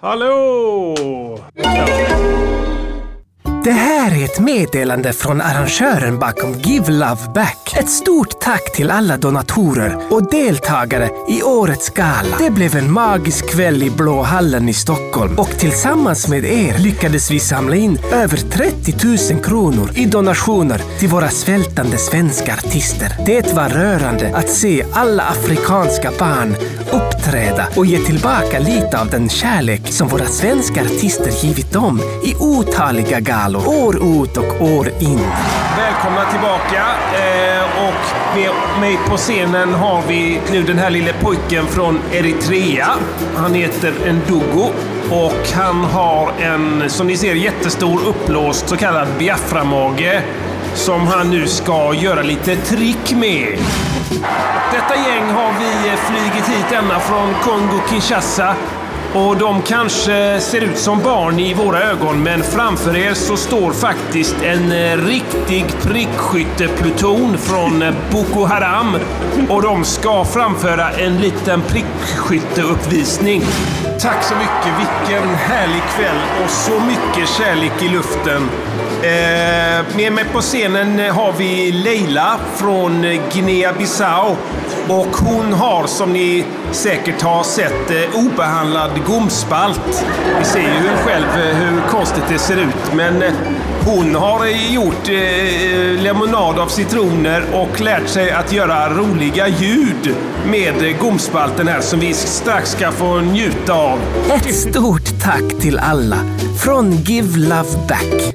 Hallå! 0.00 0.94
Det 3.64 3.72
här 3.72 4.20
är 4.20 4.24
ett 4.24 4.40
meddelande 4.40 5.12
från 5.12 5.40
arrangören 5.40 6.18
bakom 6.18 6.52
Give 6.52 6.92
Love 6.92 7.32
Back. 7.34 7.74
Ett 7.76 7.90
stort 7.90 8.40
tack 8.40 8.72
till 8.72 8.90
alla 8.90 9.16
donatorer 9.16 9.98
och 10.10 10.30
deltagare 10.30 11.10
i 11.28 11.42
årets 11.42 11.90
gala. 11.90 12.36
Det 12.38 12.50
blev 12.50 12.76
en 12.76 12.92
magisk 12.92 13.50
kväll 13.50 13.82
i 13.82 13.90
Blå 13.90 14.22
hallen 14.22 14.68
i 14.68 14.72
Stockholm 14.72 15.38
och 15.38 15.48
tillsammans 15.48 16.28
med 16.28 16.44
er 16.44 16.78
lyckades 16.78 17.30
vi 17.30 17.40
samla 17.40 17.76
in 17.76 17.98
över 18.12 18.36
30 18.36 19.34
000 19.34 19.44
kronor 19.44 19.90
i 19.94 20.06
donationer 20.06 20.82
till 20.98 21.08
våra 21.08 21.28
svältande 21.28 21.96
svenska 21.98 22.54
artister. 22.54 23.12
Det 23.26 23.52
var 23.54 23.68
rörande 23.68 24.36
att 24.36 24.48
se 24.48 24.84
alla 24.92 25.22
afrikanska 25.22 26.10
barn 26.18 26.54
uppträda 26.92 27.66
och 27.76 27.86
ge 27.86 27.98
tillbaka 27.98 28.58
lite 28.58 29.00
av 29.00 29.10
den 29.10 29.28
kärlek 29.28 29.92
som 29.92 30.08
våra 30.08 30.26
svenska 30.26 30.82
artister 30.82 31.46
givit 31.46 31.72
dem 31.72 32.00
i 32.24 32.34
otaliga 32.34 33.20
galor, 33.20 33.47
år 33.56 33.96
ut 33.96 34.36
och 34.36 34.62
år 34.62 34.88
in. 35.00 35.20
Välkomna 35.76 36.24
tillbaka. 36.30 36.84
Eh, 37.12 37.88
och 37.88 38.34
med 38.34 38.80
mig 38.80 38.98
på 39.08 39.16
scenen 39.16 39.74
har 39.74 40.02
vi 40.08 40.40
nu 40.52 40.62
den 40.62 40.78
här 40.78 40.90
lille 40.90 41.12
pojken 41.12 41.66
från 41.66 42.00
Eritrea. 42.12 42.88
Han 43.36 43.54
heter 43.54 43.92
Ndugo 44.12 44.70
och 45.10 45.48
han 45.54 45.84
har 45.84 46.32
en, 46.40 46.90
som 46.90 47.06
ni 47.06 47.16
ser, 47.16 47.34
jättestor 47.34 48.00
uppblåst 48.06 48.68
så 48.68 48.76
kallad 48.76 49.08
Biafra-mage 49.18 50.22
som 50.74 51.06
han 51.06 51.30
nu 51.30 51.46
ska 51.46 51.94
göra 51.94 52.22
lite 52.22 52.56
trick 52.56 53.12
med. 53.12 53.58
Detta 54.72 54.96
gäng 55.08 55.30
har 55.30 55.52
vi 55.58 55.96
flygit 55.96 56.48
hit 56.48 56.72
ända 56.72 57.00
från 57.00 57.34
Kongo-Kinshasa 57.34 58.54
och 59.14 59.36
de 59.36 59.62
kanske 59.62 60.40
ser 60.40 60.60
ut 60.60 60.78
som 60.78 61.02
barn 61.02 61.38
i 61.38 61.54
våra 61.54 61.82
ögon, 61.82 62.22
men 62.22 62.42
framför 62.42 62.96
er 62.96 63.14
så 63.14 63.36
står 63.36 63.72
faktiskt 63.72 64.36
en 64.42 64.72
eh, 64.72 64.96
riktig 64.96 65.64
prickskyttepluton 65.82 67.38
från 67.38 67.82
eh, 67.82 67.94
Boko 68.10 68.44
Haram. 68.44 68.96
Och 69.48 69.62
de 69.62 69.84
ska 69.84 70.24
framföra 70.24 70.90
en 70.90 71.16
liten 71.16 71.62
prickskytteuppvisning. 71.62 73.42
Tack 74.00 74.24
så 74.24 74.34
mycket. 74.34 74.78
Vilken 74.78 75.28
härlig 75.28 75.82
kväll 75.96 76.44
och 76.44 76.50
så 76.50 76.80
mycket 76.80 77.28
kärlek 77.28 77.82
i 77.82 77.88
luften. 77.88 78.42
Eh, 79.02 79.96
med 79.96 80.12
mig 80.12 80.24
på 80.32 80.40
scenen 80.40 80.98
har 81.10 81.32
vi 81.32 81.72
Leila 81.72 82.38
från 82.56 83.04
Guinea-Bissau. 83.04 84.36
Och 84.88 85.16
hon 85.16 85.52
har, 85.52 85.86
som 85.86 86.12
ni 86.12 86.44
säkert 86.72 87.22
har 87.22 87.42
sett, 87.42 87.90
eh, 87.90 88.26
obehandlad 88.26 88.90
gomspalt. 89.06 90.04
Ni 90.38 90.44
ser 90.44 90.60
ju 90.60 90.96
själv 91.04 91.26
eh, 91.36 91.56
hur 91.56 91.80
konstigt 91.90 92.24
det 92.28 92.38
ser 92.38 92.56
ut. 92.56 92.92
Men 92.94 93.22
eh, 93.22 93.32
hon 93.88 94.14
har 94.14 94.46
eh, 94.46 94.74
gjort 94.74 95.08
eh, 95.08 96.02
lemonad 96.02 96.58
av 96.58 96.68
citroner 96.68 97.42
och 97.52 97.80
lärt 97.80 98.08
sig 98.08 98.30
att 98.30 98.52
göra 98.52 98.94
roliga 98.94 99.48
ljud 99.48 100.16
med 100.50 100.82
eh, 100.82 100.98
gomspalten 100.98 101.68
här 101.68 101.80
som 101.80 102.00
vi 102.00 102.14
strax 102.14 102.70
ska 102.70 102.92
få 102.92 103.20
njuta 103.20 103.72
av. 103.72 103.98
Ett 104.30 104.54
stort 104.54 105.20
tack 105.22 105.60
till 105.60 105.78
alla 105.78 106.18
från 106.64 106.92
Give 106.92 107.38
Love 107.38 107.86
Back. 107.88 108.34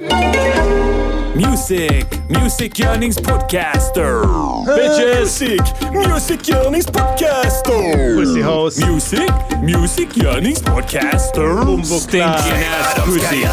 Music, 1.35 2.05
Music 2.29 2.77
Yearnings 2.77 3.17
Podcaster. 3.17 4.21
Bitches! 4.67 5.41
Music, 5.41 5.61
Music 5.91 6.47
Yearnings 6.47 6.85
Podcaster. 6.85 8.15
Pussy 8.15 8.41
House. 8.41 8.77
Music, 8.77 9.31
Music 9.63 10.15
Yearnings 10.15 10.61
Podcaster. 10.61 11.83
Stinking 11.83 12.21
ass 12.21 12.93
pussy. 13.05 13.47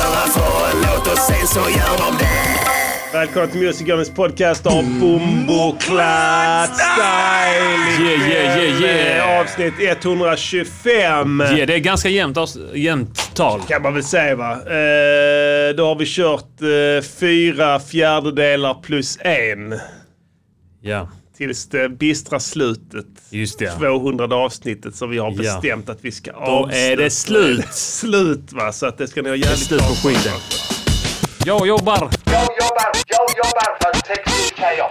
Låt 0.83 1.07
oss 1.07 1.27
sen 1.27 1.47
så 1.47 1.61
gör 1.61 1.97
de 1.97 2.19
det. 2.19 2.50
Välkomna 3.13 3.47
till 3.49 3.61
Music 3.61 3.87
Gunners 3.87 4.09
podcast 4.11 4.67
av 4.67 4.85
Bumbo 4.85 5.77
Clat 5.81 6.71
Style. 6.77 8.07
Yeah, 8.09 8.31
yeah, 8.31 8.59
yeah, 8.59 8.83
yeah. 8.83 9.41
Avsnitt 9.41 9.75
125. 9.81 11.41
Yeah, 11.41 11.67
det 11.67 11.75
är 11.75 11.79
ganska 11.79 12.09
jämnt, 12.09 12.37
avs- 12.37 12.75
jämnt 12.77 13.31
tal. 13.35 13.61
Kan 13.69 13.83
man 13.83 13.95
väl 13.95 14.05
säga 14.05 14.37
va. 14.37 14.53
Eh, 14.53 15.77
då 15.77 15.87
har 15.87 15.95
vi 15.99 16.05
kört 16.07 16.61
eh, 16.63 17.05
fyra 17.21 17.81
fjärdedelar 17.81 18.75
plus 18.83 19.19
en. 19.21 19.75
Ja, 20.83 21.09
Tills 21.37 21.69
det 21.69 21.89
bistra 21.89 22.41
slutet. 22.41 23.07
just 23.31 23.59
det. 23.59 23.71
200 23.71 24.25
avsnittet 24.37 24.95
som 24.97 25.11
vi 25.11 25.19
har 25.19 25.31
Ja. 25.31 25.37
bestämt 25.37 25.89
att 25.89 25.99
vi 26.01 26.13
ska 26.13 26.33
Då 26.33 26.39
avsluta. 26.39 26.79
är 26.79 26.97
det 26.97 27.11
slut. 27.11 27.75
Slut 27.75 28.53
va. 28.53 28.73
Så 28.73 28.87
att 28.87 28.99
det 28.99 29.09
ska 29.09 29.23
ni 29.23 29.29
ha 29.29 29.37
jävligt 29.37 29.59
slut 29.59 29.81
på 29.81 29.87
klart 29.87 29.97
för 29.99 30.11
er. 30.11 30.15
skiten. 30.15 30.33
Jag 31.47 31.67
jobbar. 31.67 32.11
Jag 32.61 32.67
jobbar, 32.67 32.91
jag 33.07 33.29
jobbar 33.37 33.79
för 33.81 34.15
Textilkaja. 34.15 34.85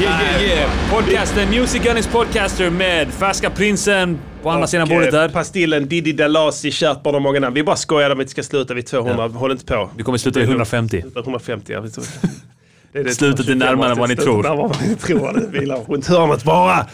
Yeah, 0.00 0.22
yeah, 0.22 0.44
yeah. 0.44 0.70
Podcasten 0.90 1.50
Music 1.50 1.84
Yearnings 1.84 2.06
Podcaster 2.06 2.70
med 2.70 3.08
Färska 3.12 3.50
Prinsen 3.50 4.18
på 4.42 4.50
andra 4.50 4.66
sidan 4.66 4.82
Och, 4.82 4.88
bordet 4.88 5.14
eh, 5.14 5.20
där. 5.20 5.28
Pastillen 5.28 5.88
Diddy 5.88 6.12
Dalasi, 6.12 6.70
kärt 6.70 7.02
barn 7.02 7.14
och 7.14 7.22
många 7.22 7.40
namn. 7.40 7.54
Vi 7.54 7.62
bara 7.62 7.76
skojar 7.76 8.10
om 8.10 8.20
att 8.20 8.26
vi 8.26 8.30
ska 8.30 8.42
sluta 8.42 8.74
vid 8.74 8.86
200. 8.86 9.28
Håll 9.28 9.52
inte 9.52 9.64
på. 9.64 9.90
Vi 9.96 10.02
kommer 10.02 10.18
sluta 10.18 10.40
vid 10.40 10.48
150. 10.48 11.04
150, 11.16 11.72
ja. 11.72 11.80
Det 12.92 12.98
är 12.98 13.04
det 13.04 13.10
Slutet 13.10 13.48
är 13.48 13.54
närmare 13.54 13.92
än 13.92 13.98
vad 13.98 14.08
ni 14.08 14.14
Slutet 14.16 14.24
tror. 14.24 14.46
är 14.46 14.50
närmare 14.50 14.64
än 14.64 14.68
vad 14.68 14.88
ni 14.88 14.96
tror. 14.96 15.52
Det 15.52 15.58
vilar 15.60 15.76
runt 15.88 16.06
hörnet 16.06 16.44
bara. 16.44 16.86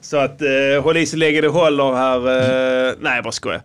Så 0.00 0.16
att 0.16 0.42
eh, 0.42 0.82
håll 0.82 0.96
i 0.96 1.06
så 1.06 1.16
länge 1.16 1.40
det 1.40 1.48
håller 1.48 1.94
här. 1.94 2.16
Eh, 2.88 2.94
nej, 3.00 3.14
jag 3.14 3.24
bara 3.24 3.32
skojar. 3.32 3.62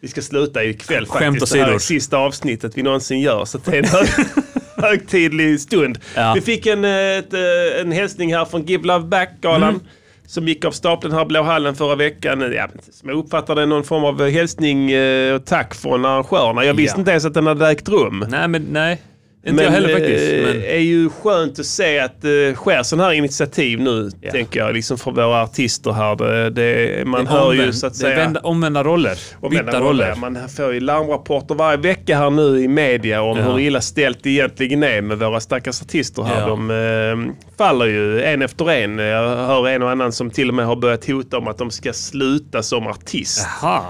Vi 0.00 0.08
ska 0.08 0.22
sluta 0.22 0.64
ikväll 0.64 1.06
Skämt 1.06 1.36
faktiskt. 1.36 1.52
Det 1.52 1.60
här 1.64 1.72
är 1.72 1.78
sista 1.78 2.16
avsnittet 2.16 2.72
vi 2.78 2.82
någonsin 2.82 3.20
gör. 3.20 3.44
Så 3.44 3.58
det 3.58 3.78
är 3.78 3.82
högtidlig 4.82 5.60
stund. 5.60 5.98
Ja. 6.16 6.32
Vi 6.34 6.40
fick 6.40 6.66
en, 6.66 6.84
ett, 6.84 7.32
eh, 7.32 7.80
en 7.80 7.92
hälsning 7.92 8.34
här 8.34 8.44
från 8.44 8.66
Give 8.66 8.86
Love 8.86 9.04
Back-galan. 9.06 9.68
Mm. 9.68 9.80
Som 10.26 10.48
gick 10.48 10.64
av 10.64 10.70
stapeln 10.70 11.14
här 11.14 11.24
Blå 11.24 11.42
hallen 11.42 11.74
förra 11.74 11.94
veckan. 11.94 12.52
Ja, 12.56 12.68
som 12.92 13.08
jag 13.08 13.18
uppfattade 13.18 13.66
någon 13.66 13.84
form 13.84 14.04
av 14.04 14.28
hälsning 14.30 14.90
eh, 14.90 15.34
och 15.34 15.44
tack 15.44 15.74
från 15.74 16.04
arrangörerna. 16.04 16.64
Jag 16.64 16.74
visste 16.74 16.96
Ja. 16.96 17.00
inte 17.00 17.10
ens 17.10 17.24
att 17.24 17.34
den 17.34 17.46
hade 17.46 17.68
ägt 17.68 17.88
rum. 17.88 18.24
Nej, 18.28 18.48
men 18.48 18.62
nej. 18.62 19.02
Inte 19.48 19.62
jag 19.64 19.70
heller 19.70 19.88
faktiskt. 19.92 20.32
eh, 20.32 20.42
Men... 20.42 20.62
är 20.64 20.78
ju 20.78 21.10
skönt 21.10 21.58
att 21.58 21.66
se 21.66 21.98
att 21.98 22.22
det 22.22 22.54
sker 22.56 22.82
sådana 22.82 23.04
här 23.08 23.12
initiativ 23.14 23.80
nu, 23.80 24.10
Ja. 24.20 24.30
tänker 24.30 24.60
jag, 24.60 24.74
liksom 24.74 24.98
för 24.98 25.10
våra 25.10 25.42
artister 25.42 25.92
här. 25.92 26.16
Det, 26.16 26.50
det, 26.50 27.04
man 27.06 27.26
hör 27.26 27.52
ju 27.52 27.72
så 27.72 27.86
att 27.86 27.92
det 27.92 27.98
säga... 27.98 28.16
vända, 28.16 28.40
omvända 28.40 28.84
roller. 28.84 29.18
omvända 29.40 29.80
roller. 29.80 30.14
Man 30.14 30.48
får 30.48 30.72
ju 30.74 30.80
larmrapporter 30.80 31.54
varje 31.54 31.76
vecka 31.76 32.16
här 32.18 32.30
nu 32.30 32.60
i 32.62 32.68
media 32.68 33.22
om 33.22 33.38
Ja. 33.38 33.44
hur 33.44 33.58
illa 33.58 33.80
ställt 33.80 34.18
det 34.22 34.30
egentligen 34.30 34.82
är 34.82 35.00
med 35.02 35.18
våra 35.18 35.40
stackars 35.40 35.82
artister 35.82 36.22
här. 36.22 36.40
Ja. 36.40 36.46
De 36.46 36.70
eh, 36.70 37.34
faller 37.58 37.86
ju 37.86 38.22
en 38.22 38.42
efter 38.42 38.70
en. 38.70 38.98
Jag 38.98 39.36
hör 39.36 39.68
en 39.68 39.82
och 39.82 39.90
annan 39.90 40.12
som 40.12 40.30
till 40.30 40.48
och 40.48 40.54
med 40.54 40.66
har 40.66 40.76
börjat 40.76 41.06
hota 41.06 41.38
om 41.38 41.48
att 41.48 41.58
de 41.58 41.70
ska 41.70 41.92
sluta 41.92 42.62
som 42.62 42.86
artist. 42.86 43.46
Jaha. 43.62 43.80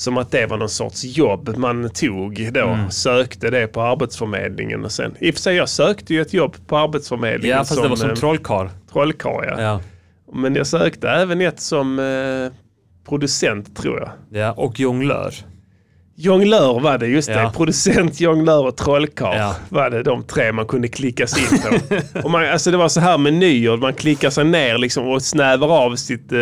Som 0.00 0.18
att 0.18 0.30
det 0.30 0.46
var 0.46 0.56
någon 0.56 0.68
sorts 0.68 1.04
jobb 1.04 1.56
man 1.56 1.90
tog 1.90 2.52
då. 2.52 2.66
Mm. 2.68 2.90
Sökte 2.90 3.50
det 3.50 3.66
på 3.66 3.82
Arbetsförmedlingen 3.82 4.84
och 4.84 4.92
sen. 4.92 5.14
I 5.20 5.30
och 5.30 5.34
för 5.34 5.40
sig 5.42 5.56
jag 5.56 5.68
sökte 5.68 6.14
ju 6.14 6.20
ett 6.20 6.32
jobb 6.34 6.56
på 6.66 6.76
Arbetsförmedlingen 6.78 7.56
Ja, 7.56 7.64
fast 7.64 7.82
det 7.82 7.88
var 7.88 7.96
som 7.96 8.10
eh, 8.10 8.14
trollkarl. 8.16 8.68
trollkarl. 8.92 9.44
Ja. 9.48 9.60
Ja. 9.62 9.80
Men 10.34 10.54
jag 10.54 10.66
sökte 10.66 11.08
även 11.08 11.40
ett 11.40 11.60
som 11.60 11.98
eh, 11.98 12.52
producent 13.08 13.76
tror 13.76 13.98
jag. 14.00 14.10
ja. 14.42 14.52
Och 14.52 14.80
jonglör. 14.80 15.34
Jonglör 16.16 16.80
var 16.80 16.98
det, 16.98 17.06
just 17.06 17.28
det. 17.28 17.34
Ja. 17.42 17.52
Producent, 17.56 18.20
jonglör 18.20 18.66
och 18.66 18.76
trollkarl 18.76 19.36
Ja. 19.36 19.56
var 19.68 19.90
det 19.90 20.02
de 20.02 20.22
tre 20.22 20.52
man 20.52 20.66
kunde 20.66 20.88
klicka 20.88 21.26
sig 21.26 21.42
in 21.42 21.60
på. 21.62 21.96
och 22.24 22.30
man, 22.30 22.44
alltså 22.48 22.70
det 22.70 22.76
var 22.76 22.88
så 22.88 23.00
här 23.00 23.18
menyer, 23.18 23.76
man 23.76 23.94
klickar 23.94 24.30
sig 24.30 24.44
ner 24.44 24.78
liksom 24.78 25.08
och 25.08 25.22
snävar 25.22 25.68
av 25.84 25.96
sitt... 25.96 26.32
Eh, 26.32 26.38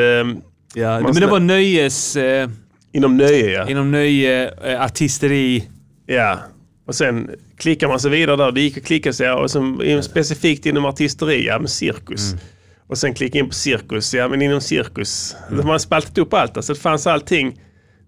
Ja, 0.75 0.91
Man 0.93 1.03
men 1.03 1.15
det 1.15 1.21
snä- 1.21 1.31
var 1.31 1.41
nöjes... 1.41 2.17
Eh, 2.17 2.49
inom 2.93 3.16
nöje 3.16 3.50
ja. 3.50 3.69
inom 3.71 3.91
nöje, 3.91 4.50
eh, 4.65 4.82
artisteri. 4.82 5.69
ja. 6.06 6.38
Och 6.87 6.94
sen 6.94 7.31
klickar 7.56 7.88
man 7.88 8.00
sig 8.00 8.11
vidare 8.11 8.37
där. 8.37 8.52
Det 8.52 8.61
gick 8.61 8.79
att 8.79 8.85
klicka 8.85 9.12
sig 9.12 9.31
och 9.31 9.50
sen 9.50 10.02
specifikt 10.02 10.67
inom 10.67 10.85
artisteri, 10.85 11.46
ja 11.46 11.58
men 11.58 11.69
cirkus. 11.69 12.32
Mm. 12.32 12.44
Och 12.87 12.99
sen 12.99 13.14
klicka 13.14 13.38
in 13.38 13.49
på 13.49 13.55
cirkus, 13.55 14.14
ja 14.14 14.29
men 14.29 14.43
inom 14.43 14.61
cirkus. 14.61 15.37
Mm. 15.49 15.56
Man 15.56 15.67
har 15.67 15.79
spaltat 15.79 16.19
upp 16.19 16.35
allt, 16.35 16.56
alltså 16.56 16.73
det 16.73 16.81
fanns 16.81 17.06
allting. 17.06 17.61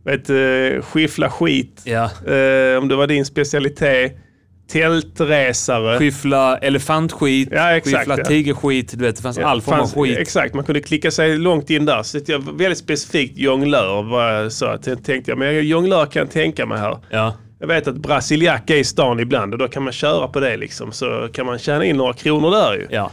Vet, 0.05 0.31
uh, 0.31 0.83
skiffla 0.83 1.31
skit, 1.31 1.83
Ja. 1.85 2.05
eh, 2.05 2.79
om 2.79 2.89
det 2.89 2.97
var 2.97 3.07
din 3.07 3.25
specialitet. 3.25 4.17
Tältresare. 4.73 5.99
Skyffla 5.99 6.59
elefantskit, 6.59 7.49
Ja, 7.53 7.71
exakt, 7.77 7.97
skyffla 7.99 8.19
ja. 8.19 8.25
tigerskit. 8.25 8.99
Du 8.99 9.05
vet, 9.05 9.17
det 9.17 9.23
fanns 9.23 9.39
all 9.39 9.61
form 9.63 9.75
av 9.75 9.87
fanns- 9.87 9.95
skit. 9.95 10.19
Exakt, 10.19 10.55
man 10.55 10.65
kunde 10.65 10.81
klicka 10.81 11.11
sig 11.11 11.39
långt 11.39 11.71
in 11.71 11.85
där. 11.85 12.03
Så 12.03 12.19
jag 12.27 12.39
väldigt 12.59 12.79
specifikt 12.79 13.39
jonglör 13.39 14.03
var 14.03 14.33
jag 14.33 14.53
så 14.53 14.65
jag 14.65 14.83
tänkte 15.05 15.31
jag, 15.31 15.39
men 15.39 15.69
jonglör 15.69 16.07
kan 16.07 16.21
jag 16.21 16.31
tänka 16.31 16.67
mig 16.67 16.79
här. 16.79 16.99
Ja. 17.11 17.35
Jag 17.61 17.67
vet 17.67 17.89
att 17.89 17.97
brasiliack 17.97 18.71
är 18.71 18.77
i 18.77 18.85
stan 18.85 19.21
ibland 19.21 19.53
och 19.53 19.59
då 19.59 19.69
kan 19.69 19.83
man 19.83 19.93
köra 19.93 20.29
på 20.29 20.41
det 20.41 20.57
liksom. 20.57 20.93
Så 20.93 21.29
kan 21.33 21.47
man 21.47 21.59
tjäna 21.59 21.85
in 21.85 21.97
några 21.97 22.13
kronor 22.13 22.51
där 22.51 22.73
ju. 22.75 22.87
ja. 22.91 23.11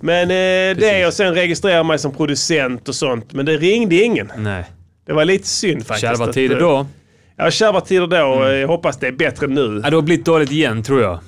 Men 0.00 0.22
eh, 0.30 0.76
det 0.80 1.06
och 1.06 1.12
sen 1.12 1.34
registrera 1.34 1.82
mig 1.82 1.98
som 1.98 2.14
producent 2.14 2.88
och 2.88 2.94
sånt. 2.94 3.32
Men 3.32 3.46
det 3.46 3.56
ringde 3.56 3.94
ingen. 3.96 4.32
Nej. 4.38 4.64
Det 5.06 5.12
var 5.12 5.24
lite 5.24 5.48
synd 5.48 5.86
faktiskt. 5.86 6.00
Kärva 6.18 6.32
tider 6.32 6.56
eh, 6.56 6.60
då. 6.60 6.86
Ja, 7.36 7.50
kärva 7.50 7.80
tider 7.80 8.06
då. 8.06 8.48
Jag 8.52 8.68
hoppas 8.68 8.96
det 8.98 9.06
är 9.06 9.12
bättre 9.12 9.46
nu. 9.46 9.80
Ja, 9.84 9.90
det 9.90 9.96
har 9.96 10.02
blivit 10.02 10.24
dåligt 10.26 10.50
igen 10.52 10.82
tror 10.82 11.00
jag. 11.02 11.18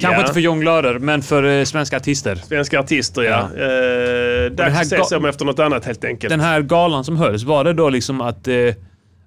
Kanske 0.00 0.16
Ja. 0.16 0.20
inte 0.20 0.32
för 0.32 0.40
jonglörer, 0.40 0.98
men 0.98 1.22
för 1.22 1.44
eh, 1.58 1.64
svenska 1.64 1.96
artister. 1.96 2.34
Svenska 2.34 2.80
artister, 2.80 3.22
ja. 3.22 3.48
Ja. 3.56 3.62
Eh, 3.64 4.50
dags 4.50 4.80
att 4.80 4.86
se 4.88 5.04
sig 5.04 5.18
om 5.18 5.24
efter 5.24 5.44
något 5.44 5.58
annat 5.58 5.84
helt 5.84 6.04
enkelt. 6.04 6.30
Den 6.30 6.40
här 6.40 6.60
galan 6.62 7.04
som 7.04 7.16
hölls, 7.16 7.42
var 7.42 7.64
det 7.64 7.72
då 7.72 7.88
liksom 7.90 8.20
att, 8.20 8.48
eh, 8.48 8.54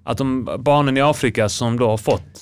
att 0.04 0.18
de 0.18 0.56
barnen 0.58 0.96
i 0.96 1.00
Afrika 1.00 1.48
som 1.48 1.78
då 1.78 1.88
har 1.88 1.96
fått, 1.96 2.40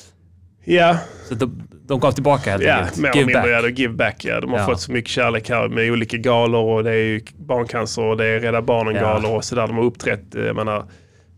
Ja, 0.68 0.96
så 1.28 1.34
de, 1.34 1.62
de 1.88 2.00
gav 2.00 2.12
tillbaka 2.12 2.50
helt 2.50 2.62
ja 2.62 2.72
enkelt? 2.74 2.96
mer 2.98 3.08
eller 3.10 3.16
Give 3.18 3.26
mindre. 3.26 3.42
back. 3.42 3.64
Ja, 3.64 3.68
give 3.68 3.92
back. 3.94 4.24
Ja. 4.24 4.40
De 4.40 4.50
har 4.52 4.58
Ja. 4.58 4.66
fått 4.66 4.80
så 4.80 4.92
mycket 4.92 5.10
kärlek 5.10 5.48
här 5.50 5.68
med 5.68 5.90
olika 5.90 6.16
galor 6.16 6.64
och 6.76 6.84
det 6.84 6.90
är 6.90 6.94
ju 6.94 7.20
barncancer 7.38 8.02
och 8.02 8.16
det 8.16 8.26
är 8.26 8.40
Rädda 8.40 8.62
Barnen-galor 8.62 9.30
Ja. 9.30 9.36
och 9.36 9.44
sådär. 9.44 9.66
De 9.66 9.76
har 9.76 9.84
uppträtt. 9.84 10.34
eh, 10.34 10.42
Jag 10.42 10.56
menar, 10.56 10.84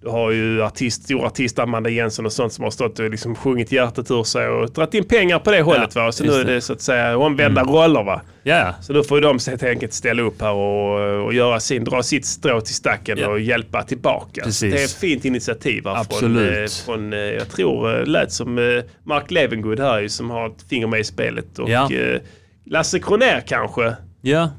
du 0.01 0.09
har 0.09 0.31
ju 0.31 0.63
artist, 0.63 1.03
stor 1.05 1.27
artist 1.27 1.59
Amanda 1.59 1.91
Jensen 1.91 2.27
och 2.27 2.33
sånt 2.33 2.53
som 2.53 2.65
har 2.65 2.71
stått 2.71 2.99
och 2.99 3.11
liksom 3.11 3.35
sjungit 3.35 3.73
hjärtat 3.73 4.11
ur 4.11 4.23
sig 4.25 4.49
och 4.49 4.71
dragit 4.71 4.95
in 4.95 5.05
pengar 5.05 5.39
på 5.39 5.51
det 5.51 5.63
hållet. 5.63 5.95
Va? 5.95 6.13
Så 6.13 6.25
nu 6.25 6.33
är 6.33 6.45
det. 6.45 6.55
det 6.55 6.61
så 6.61 6.73
att 6.73 6.81
säga 6.81 7.19
omvända 7.19 7.63
roller. 7.63 8.03
Va? 8.03 8.23
Ja, 8.43 8.75
Så 8.83 8.93
då 8.93 9.03
får 9.03 9.19
ju 9.19 9.23
de 9.23 9.39
helt 9.49 9.63
enkelt 9.63 9.93
ställa 9.93 10.23
upp 10.23 10.41
här 10.43 10.53
och, 10.53 11.25
och 11.27 11.35
göra 11.35 11.61
sin, 11.61 11.85
dra 11.85 12.03
sitt 12.03 12.27
strå 12.27 12.61
till 12.61 12.75
stacken 12.75 13.19
Ja. 13.19 13.29
och 13.29 13.41
hjälpa 13.41 13.83
tillbaka. 13.83 14.43
Precis. 14.45 14.75
Det 14.75 14.81
är 14.81 14.85
ett 14.85 14.93
fint 14.93 15.25
initiativ 15.25 15.83
här 15.87 15.95
från, 15.95 16.01
Absolut. 16.01 16.59
eh, 16.81 16.85
från, 16.85 17.13
eh, 17.13 17.19
jag 17.19 17.49
tror, 17.49 17.99
eh, 18.01 18.07
lät 18.07 18.33
som 18.33 18.83
Mark 19.05 19.31
Levengood 19.31 19.81
här 19.81 20.09
som 20.09 20.31
har 20.31 20.47
ett 20.47 20.63
finger 20.71 20.87
med 20.87 21.01
i 21.01 21.05
spelet. 21.05 21.59
Och 21.59 21.71
Ja. 21.71 21.93
eh, 21.93 22.21
Lasse 22.67 22.99
Kronér 22.99 23.41
kanske. 23.47 23.97
ja. 24.21 24.51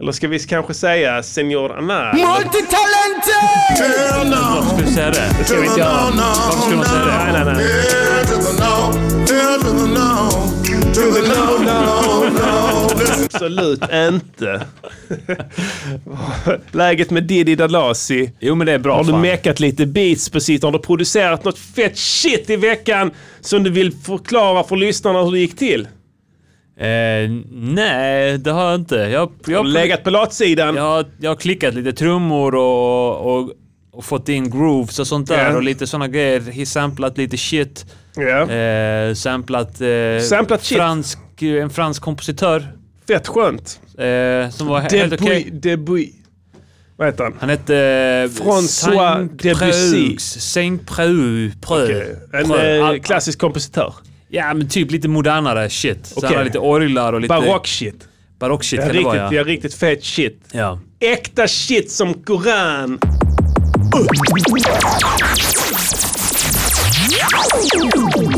Eller 0.00 0.12
ska 0.12 0.28
vi 0.28 0.38
kanske 0.38 0.74
säga 0.74 1.22
Senor 1.22 1.78
Anna? 1.78 2.10
Hell 2.12 2.20
no. 4.30 4.36
Varför 4.36 4.68
skulle 4.68 4.86
du 4.86 4.92
säga 4.94 5.10
det? 5.10 5.30
Det 5.38 5.44
ska 5.44 5.60
vi 5.60 5.66
inte 5.66 5.80
göra. 5.80 5.92
Varför 5.92 6.60
skulle 6.60 6.76
man 6.76 6.86
säga 6.86 7.04
det? 7.04 7.32
Nej, 7.32 7.44
nej, 7.44 7.54
nej. 7.54 7.64
Absolut 13.24 13.82
inte. 13.92 14.66
Läget 16.72 17.10
med 17.10 17.24
Diddy 17.24 17.54
Dalasi. 17.54 18.30
Jo 18.40 18.54
men 18.54 18.66
det 18.66 18.72
är 18.72 18.78
bra 18.78 18.96
Har 18.96 19.04
du 19.04 19.10
fan. 19.10 19.20
mekat 19.20 19.60
lite 19.60 19.86
beats 19.86 20.30
på 20.30 20.40
sitt? 20.40 20.62
Har 20.62 20.72
du 20.72 20.78
producerat 20.78 21.44
något 21.44 21.58
fett 21.58 21.98
shit 21.98 22.50
i 22.50 22.56
veckan 22.56 23.10
som 23.40 23.62
du 23.62 23.70
vill 23.70 23.92
förklara 23.92 24.64
för 24.64 24.76
lyssnarna 24.76 25.22
hur 25.22 25.32
det 25.32 25.38
gick 25.38 25.58
till? 25.58 25.88
Eh, 26.80 27.30
nej, 27.52 28.38
det 28.38 28.50
har 28.50 28.70
jag 28.70 28.74
inte. 28.80 28.96
Jag, 28.96 29.20
Har 29.20 29.30
jag, 29.52 29.64
du 29.64 29.70
legat 29.70 30.04
på 30.04 30.10
latsidan? 30.10 30.74
jag, 30.76 30.82
har, 30.82 31.04
jag 31.20 31.30
har 31.30 31.36
klickat 31.36 31.74
lite 31.74 31.92
trummor 31.92 32.54
och, 32.54 33.36
och, 33.38 33.50
och 33.92 34.04
fått 34.04 34.28
in 34.28 34.50
grooves 34.50 34.98
och 34.98 35.06
sånt 35.06 35.28
där 35.28 35.50
Ja. 35.50 35.56
och 35.56 35.62
lite 35.62 35.86
såna 35.86 36.08
grejer. 36.08 36.64
Samplat 36.64 37.18
lite 37.18 37.36
shit. 37.36 37.86
Ja. 38.16 38.50
Eh, 38.50 39.14
samplat, 39.14 39.80
eh, 39.80 40.20
Samplat 40.28 40.64
shit? 40.64 40.78
Fransk, 40.78 41.18
en 41.42 41.70
fransk 41.70 42.02
kompositör 42.02 42.66
Fett 43.08 43.26
skönt. 43.28 43.80
eh, 43.98 44.50
som 44.50 44.66
var 44.66 44.80
he- 44.80 44.96
helt 44.96 45.12
okej. 45.12 45.44
Debuy, 45.50 45.60
Debuy. 45.60 46.12
Vad 46.96 47.08
heter 47.08 47.24
han? 47.24 47.34
Han 47.40 47.48
hette... 47.48 47.76
eh, 47.76 48.28
François 48.44 49.28
Debussy. 49.42 50.16
Saint 50.18 50.86
Preux. 50.86 51.52
Preux. 51.60 51.84
Okej. 51.84 52.16
En 52.32 52.48
Preux. 52.48 52.94
eh, 52.94 53.00
klassisk 53.02 53.38
kompositör. 53.40 53.94
Ja, 54.28 54.54
men 54.54 54.68
typ 54.68 54.90
lite 54.90 55.08
modernare 55.08 55.70
shit. 55.70 56.06
Så 56.06 56.14
Okej. 56.16 56.28
han 56.28 56.36
har 56.36 56.44
lite 56.44 56.58
orglar 56.58 57.12
och 57.12 57.20
lite... 57.20 57.28
Barock 57.34 57.66
shit. 57.66 58.08
Barock 58.38 58.64
shit 58.64 58.78
Ja, 58.80 58.86
kan 58.86 58.88
det 58.88 58.98
riktigt, 58.98 59.06
vara 59.06 59.16
ja. 59.16 59.32
ja. 59.32 59.44
riktigt 59.44 59.74
fet 59.74 60.04
shit. 60.04 60.40
ja. 60.52 60.78
Äkta 61.00 61.48
shit 61.48 61.90
som 61.90 62.14
Koran. 62.14 62.98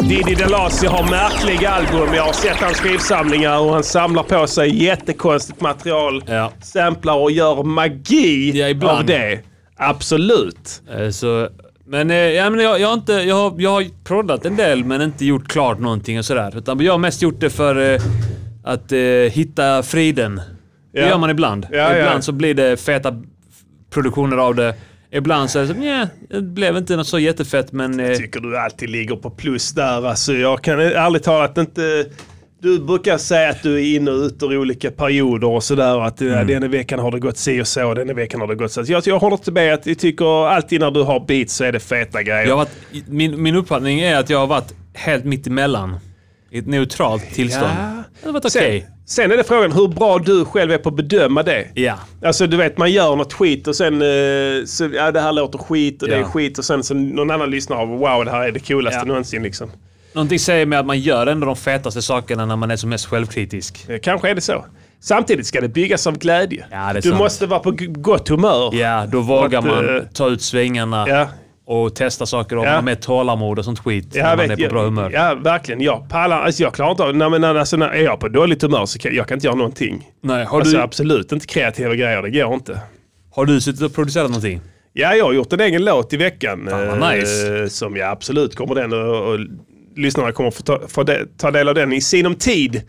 Diddy 0.08 0.34
Dalasi 0.34 0.86
har 0.86 1.10
märkliga 1.10 1.70
album. 1.70 2.14
Jag 2.14 2.22
har 2.22 2.32
sett 2.32 2.56
hans 2.56 2.78
skivsamlingar 2.80 3.58
och 3.58 3.72
han 3.72 3.84
samlar 3.84 4.22
på 4.22 4.46
sig 4.46 4.84
jättekonstigt 4.84 5.60
material. 5.60 6.24
Ja. 6.26 6.52
Samplar 6.62 7.14
och 7.16 7.30
gör 7.30 7.62
magi 7.62 8.50
Ja, 8.60 8.68
ibland. 8.68 8.98
av 8.98 9.04
det. 9.06 9.40
Absolut. 9.76 10.82
Eh, 10.98 11.10
Så, 11.10 11.48
men, 11.88 12.10
eh, 12.10 12.16
ja, 12.16 12.50
men 12.50 12.60
jag, 12.60 12.80
jag, 12.80 12.88
har 12.88 12.94
inte, 12.94 13.12
jag, 13.12 13.34
har, 13.36 13.54
jag 13.58 13.70
har 13.70 13.84
proddat 14.04 14.46
en 14.46 14.56
del 14.56 14.84
men 14.84 15.02
inte 15.02 15.24
gjort 15.24 15.48
klart 15.48 15.78
någonting 15.80 16.18
och 16.18 16.24
sådär. 16.24 16.58
Utan 16.58 16.80
jag 16.80 16.92
har 16.92 16.98
mest 16.98 17.22
gjort 17.22 17.40
det 17.40 17.50
för 17.50 17.94
eh, 17.94 18.00
att 18.64 18.92
eh, 18.92 18.98
hitta 19.32 19.82
friden. 19.82 20.36
Det 20.92 21.00
Ja. 21.00 21.08
gör 21.08 21.18
man 21.18 21.30
ibland. 21.30 21.66
Ja, 21.70 21.96
ibland 21.96 22.18
ja. 22.18 22.22
så 22.22 22.32
blir 22.32 22.54
det 22.54 22.76
feta 22.80 23.22
produktioner 23.90 24.36
av 24.36 24.54
det. 24.54 24.74
Ibland 25.10 25.50
så 25.50 25.58
är 25.58 25.62
det 25.62 25.68
som, 25.68 25.82
yeah, 25.82 26.08
det 26.30 26.42
blev 26.42 26.76
inte 26.76 26.96
något 26.96 27.06
så 27.06 27.18
jättefett 27.18 27.72
men... 27.72 28.00
Eh, 28.00 28.12
Tycker 28.16 28.40
du 28.40 28.58
alltid 28.58 28.90
ligger 28.90 29.16
på 29.16 29.30
plus 29.30 29.72
där. 29.72 30.06
Alltså, 30.06 30.32
jag 30.32 30.62
kan 30.64 30.80
ärligt 30.80 31.22
talat 31.22 31.58
inte... 31.58 32.06
Du 32.60 32.78
brukar 32.78 33.18
säga 33.18 33.48
att 33.50 33.62
du 33.62 33.74
är 33.74 33.96
inne 33.96 34.10
och 34.10 34.16
ut 34.22 34.42
ur 34.42 34.58
olika 34.58 34.90
perioder 34.90 35.48
och 35.48 35.64
sådär. 35.64 35.96
och 35.96 36.06
Att 36.06 36.20
mm. 36.20 36.46
denna 36.46 36.68
veckan 36.68 36.98
har 36.98 37.10
det 37.10 37.18
gått 37.20 37.36
si 37.36 37.60
och 37.62 37.66
så, 37.66 37.94
denna 37.94 38.12
veckan 38.12 38.40
har 38.40 38.48
det 38.48 38.54
gått 38.54 38.72
så. 38.72 38.82
Jag, 38.86 39.02
jag 39.06 39.18
håller 39.18 39.36
inte 39.36 39.52
med 39.52 39.74
att 39.74 39.86
jag 39.86 39.98
tycker 39.98 40.46
alltid 40.48 40.80
när 40.80 40.90
du 40.90 41.02
har 41.02 41.20
beats 41.26 41.54
så 41.54 41.64
är 41.64 41.72
det 41.72 41.80
feta 41.80 42.22
grejer. 42.22 42.44
jag 42.46 42.50
har 42.50 42.56
varit, 42.56 43.08
min, 43.08 43.42
min 43.42 43.56
uppfattning 43.56 44.00
är 44.00 44.16
att 44.16 44.30
jag 44.30 44.38
har 44.38 44.46
varit 44.46 44.74
helt 44.94 45.24
mitt 45.24 45.46
emellan. 45.46 45.98
I 46.50 46.58
ett 46.58 46.66
neutralt 46.66 47.34
tillstånd. 47.34 47.72
Ja. 47.78 48.02
Det 48.22 48.26
har 48.28 48.32
varit 48.32 48.44
okej. 48.44 48.80
sen, 48.80 48.92
sen 49.06 49.32
är 49.32 49.36
det 49.36 49.44
frågan 49.44 49.72
hur 49.72 49.88
bra 49.88 50.18
du 50.18 50.44
själv 50.44 50.72
är 50.72 50.78
på 50.78 50.88
att 50.88 50.94
bedöma 50.96 51.42
det. 51.42 51.66
Ja. 51.74 51.94
Alltså 52.24 52.46
du 52.46 52.56
vet 52.56 52.78
man 52.78 52.92
gör 52.92 53.16
något 53.16 53.32
skit 53.32 53.66
och 53.66 53.76
sen 53.76 53.94
eh, 54.02 54.64
så, 54.66 54.88
ja, 54.94 55.10
det 55.10 55.20
här 55.20 55.32
låter 55.32 55.58
skit 55.58 56.02
och 56.02 56.08
det 56.08 56.14
är 56.14 56.20
Ja. 56.20 56.24
skit 56.26 56.58
och 56.58 56.64
sen 56.64 56.82
så 56.84 56.94
någon 56.94 57.30
annan 57.30 57.50
lyssnar 57.50 57.76
av 57.76 57.88
wow 57.88 58.24
det 58.24 58.30
här 58.30 58.48
är 58.48 58.52
det 58.52 58.60
coolaste 58.68 58.98
Ja. 59.00 59.04
någonsin 59.04 59.42
liksom. 59.42 59.70
Någonting 60.12 60.38
säger 60.38 60.66
mig 60.66 60.78
att 60.78 60.86
man 60.86 60.98
gör 61.00 61.26
ändå 61.26 61.46
de 61.46 61.56
fetaste 61.56 62.02
sakerna 62.02 62.46
när 62.46 62.56
man 62.56 62.70
är 62.70 62.76
som 62.76 62.90
mest 62.90 63.06
självkritisk. 63.06 63.88
Eh, 63.88 63.98
Kanske 63.98 64.30
är 64.30 64.34
det 64.34 64.40
så. 64.40 64.64
Samtidigt 65.00 65.46
ska 65.46 65.60
det 65.60 65.68
byggas 65.68 66.06
av 66.06 66.18
glädje. 66.18 66.66
Ja, 66.70 66.76
det 66.76 66.82
är 66.84 66.94
du 66.94 67.02
sant. 67.02 67.18
måste 67.18 67.46
vara 67.46 67.60
på 67.60 67.74
gott 67.88 68.28
humör. 68.28 68.74
Ja, 68.74 69.06
då 69.12 69.20
vågar 69.20 69.58
att, 69.58 69.64
man 69.64 69.96
eh, 69.96 70.02
ta 70.14 70.28
ut 70.28 70.42
svängarna 70.42 71.08
Ja. 71.08 71.28
och 71.66 71.94
testa 71.94 72.26
saker 72.26 72.56
och 72.58 72.66
Ja. 72.66 72.80
med 72.82 73.00
tålamod 73.02 73.58
och 73.58 73.64
sånt 73.64 73.78
skit 73.78 74.08
Ja, 74.12 74.22
när 74.22 74.36
man 74.36 74.48
vet, 74.48 74.58
är 74.60 74.68
på 74.68 74.74
bra 74.74 74.82
humör. 74.84 75.10
Ja, 75.14 75.34
verkligen. 75.34 75.80
Jag 75.80 76.08
pallar. 76.10 76.40
Alltså, 76.42 76.62
jag 76.62 76.74
klarar 76.74 76.90
inte 76.90 77.02
av... 77.02 77.16
Nej, 77.16 77.30
men 77.30 77.44
alltså, 77.44 77.76
när 77.76 77.88
är 77.88 78.02
jag 78.02 78.20
på 78.20 78.28
dåligt 78.28 78.62
humör 78.62 78.86
så 78.86 78.98
kan 78.98 79.14
jag 79.14 79.28
kan 79.28 79.36
inte 79.36 79.46
göra 79.46 79.56
någonting. 79.56 80.10
Nej, 80.22 80.44
har, 80.44 80.60
Alltså, 80.60 80.76
du, 80.76 80.82
absolut 80.82 81.32
inte 81.32 81.46
kreativa 81.46 81.94
grejer. 81.94 82.22
Det 82.22 82.30
går 82.30 82.54
inte. 82.54 82.80
har 83.34 83.44
du 83.46 83.60
suttit 83.60 83.82
och 83.82 83.94
producerat 83.94 84.26
någonting? 84.30 84.60
Ja, 84.92 85.14
jag 85.14 85.24
har 85.24 85.32
gjort 85.32 85.52
en 85.52 85.60
egen 85.60 85.84
låt 85.84 86.12
i 86.12 86.16
veckan. 86.16 86.68
Fan, 86.70 86.98
nice. 87.18 87.58
eh, 87.62 87.66
Som 87.68 87.96
jag 87.96 88.10
absolut 88.10 88.56
kommer 88.56 88.74
den 88.74 88.92
och 88.92 89.38
lyssnarna 89.98 90.32
kommer 90.32 90.50
få 90.50 90.62
ta, 90.62 90.80
få 90.88 91.02
de, 91.02 91.26
ta 91.38 91.50
del 91.50 91.68
av 91.68 91.74
den 91.74 91.92
i 91.92 92.00
sinom 92.00 92.34
tid. 92.34 92.82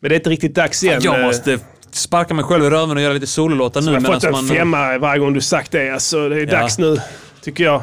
Men 0.00 0.08
det 0.08 0.14
är 0.14 0.16
inte 0.16 0.30
riktigt 0.30 0.54
dags 0.54 0.84
igen. 0.84 1.00
Jag 1.04 1.20
eh, 1.20 1.26
måste 1.26 1.58
sparka 1.90 2.34
mig 2.34 2.44
själv 2.44 2.64
i 2.64 2.70
röven 2.70 2.96
och 2.96 3.02
göra 3.02 3.12
lite 3.12 3.26
sololåtar 3.26 3.80
nu 3.80 3.92
Jag 3.92 4.00
har 4.00 4.14
fått 4.14 4.24
en 4.24 4.32
man... 4.32 4.48
femma 4.48 4.98
varje 4.98 5.20
gång 5.20 5.32
du 5.32 5.40
sagt 5.40 5.72
det. 5.72 5.90
Alltså, 5.90 6.28
det 6.28 6.36
är 6.36 6.46
Ja. 6.46 6.60
dags 6.60 6.78
nu, 6.78 6.96
tycker 7.42 7.64
jag. 7.64 7.82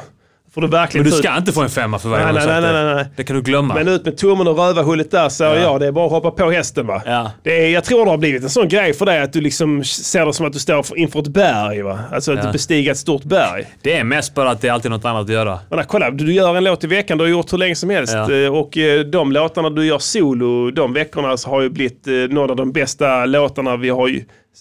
Får 0.54 0.62
du 0.62 0.68
verkligen 0.68 1.04
Men 1.04 1.06
du 1.06 1.12
ta 1.12 1.18
ut- 1.18 1.26
ska 1.26 1.38
inte 1.38 1.52
få 1.52 1.62
en 1.62 1.70
femma 1.70 2.00
för 2.00 2.10
varje 2.10 2.26
Nej, 2.26 2.34
nej, 2.34 2.48
nej, 2.48 2.62
det. 2.62 2.84
nej, 2.84 2.96
nej. 2.96 3.06
Det 3.16 3.24
kan 3.24 3.36
du 3.36 3.42
glömma. 3.42 3.74
Men 3.74 3.88
ut 3.88 4.06
med 4.06 4.18
tummen 4.18 4.48
och 4.48 4.58
rövarhullet 4.58 5.12
där 5.12 5.30
säger 5.30 5.62
jag. 5.62 5.80
Det 5.80 5.88
är 5.88 5.92
bara 5.92 6.06
att 6.06 6.12
hoppa 6.12 6.32
på 6.32 6.52
hästen 6.52 6.88
va. 6.88 7.02
Ja. 7.06 7.32
Det 7.44 7.66
är, 7.66 7.70
jag 7.70 7.84
tror 7.84 8.06
det 8.06 8.12
har 8.12 8.18
blivit 8.18 8.44
en 8.44 8.50
sån 8.50 8.68
grej 8.68 8.94
för 8.94 9.06
dig 9.06 9.22
att 9.22 9.34
du 9.34 9.42
liksom 9.42 9.84
ser 9.84 10.26
det 10.26 10.34
som 10.34 10.46
att 10.46 10.54
du 10.54 10.60
står 10.60 10.84
för- 10.84 10.98
inför 10.98 11.20
ett 11.20 11.28
berg 11.28 11.82
va. 11.82 12.00
Alltså 12.12 12.32
att 12.32 12.38
Ja. 12.38 12.46
du 12.46 12.52
bestiger 12.52 12.92
ett 12.92 12.98
stort 12.98 13.24
berg. 13.24 13.66
Det 13.82 13.94
är 13.98 14.04
mest 14.04 14.34
bara 14.36 14.50
att 14.52 14.62
det 14.62 14.68
är 14.68 14.72
alltid 14.72 14.92
något 14.92 15.06
annat 15.06 15.24
att 15.24 15.30
göra. 15.30 15.60
Men 15.70 15.78
där, 15.78 15.86
kolla, 15.86 16.12
du 16.12 16.34
gör 16.34 16.56
en 16.58 16.64
låt 16.64 16.84
i 16.84 16.88
veckan, 16.88 17.18
du 17.18 17.24
har 17.24 17.30
gjort 17.30 17.54
hur 17.54 17.58
länge 17.58 17.76
som 17.76 17.90
helst. 17.90 18.14
Ja. 18.14 18.32
Eh, 18.34 18.56
Och 18.56 18.78
eh, 18.78 19.00
de 19.00 19.32
låtarna 19.32 19.70
du 19.70 19.86
gör 19.86 20.00
solo, 20.00 20.72
de 20.72 20.94
veckorna 20.94 21.36
har 21.46 21.62
ju 21.62 21.70
blivit 21.70 22.08
eh, 22.08 22.14
några 22.14 22.50
av 22.52 22.56
de 22.56 22.72
bästa 22.72 23.26
låtarna 23.26 23.78
vi 23.78 23.90
har 23.90 24.08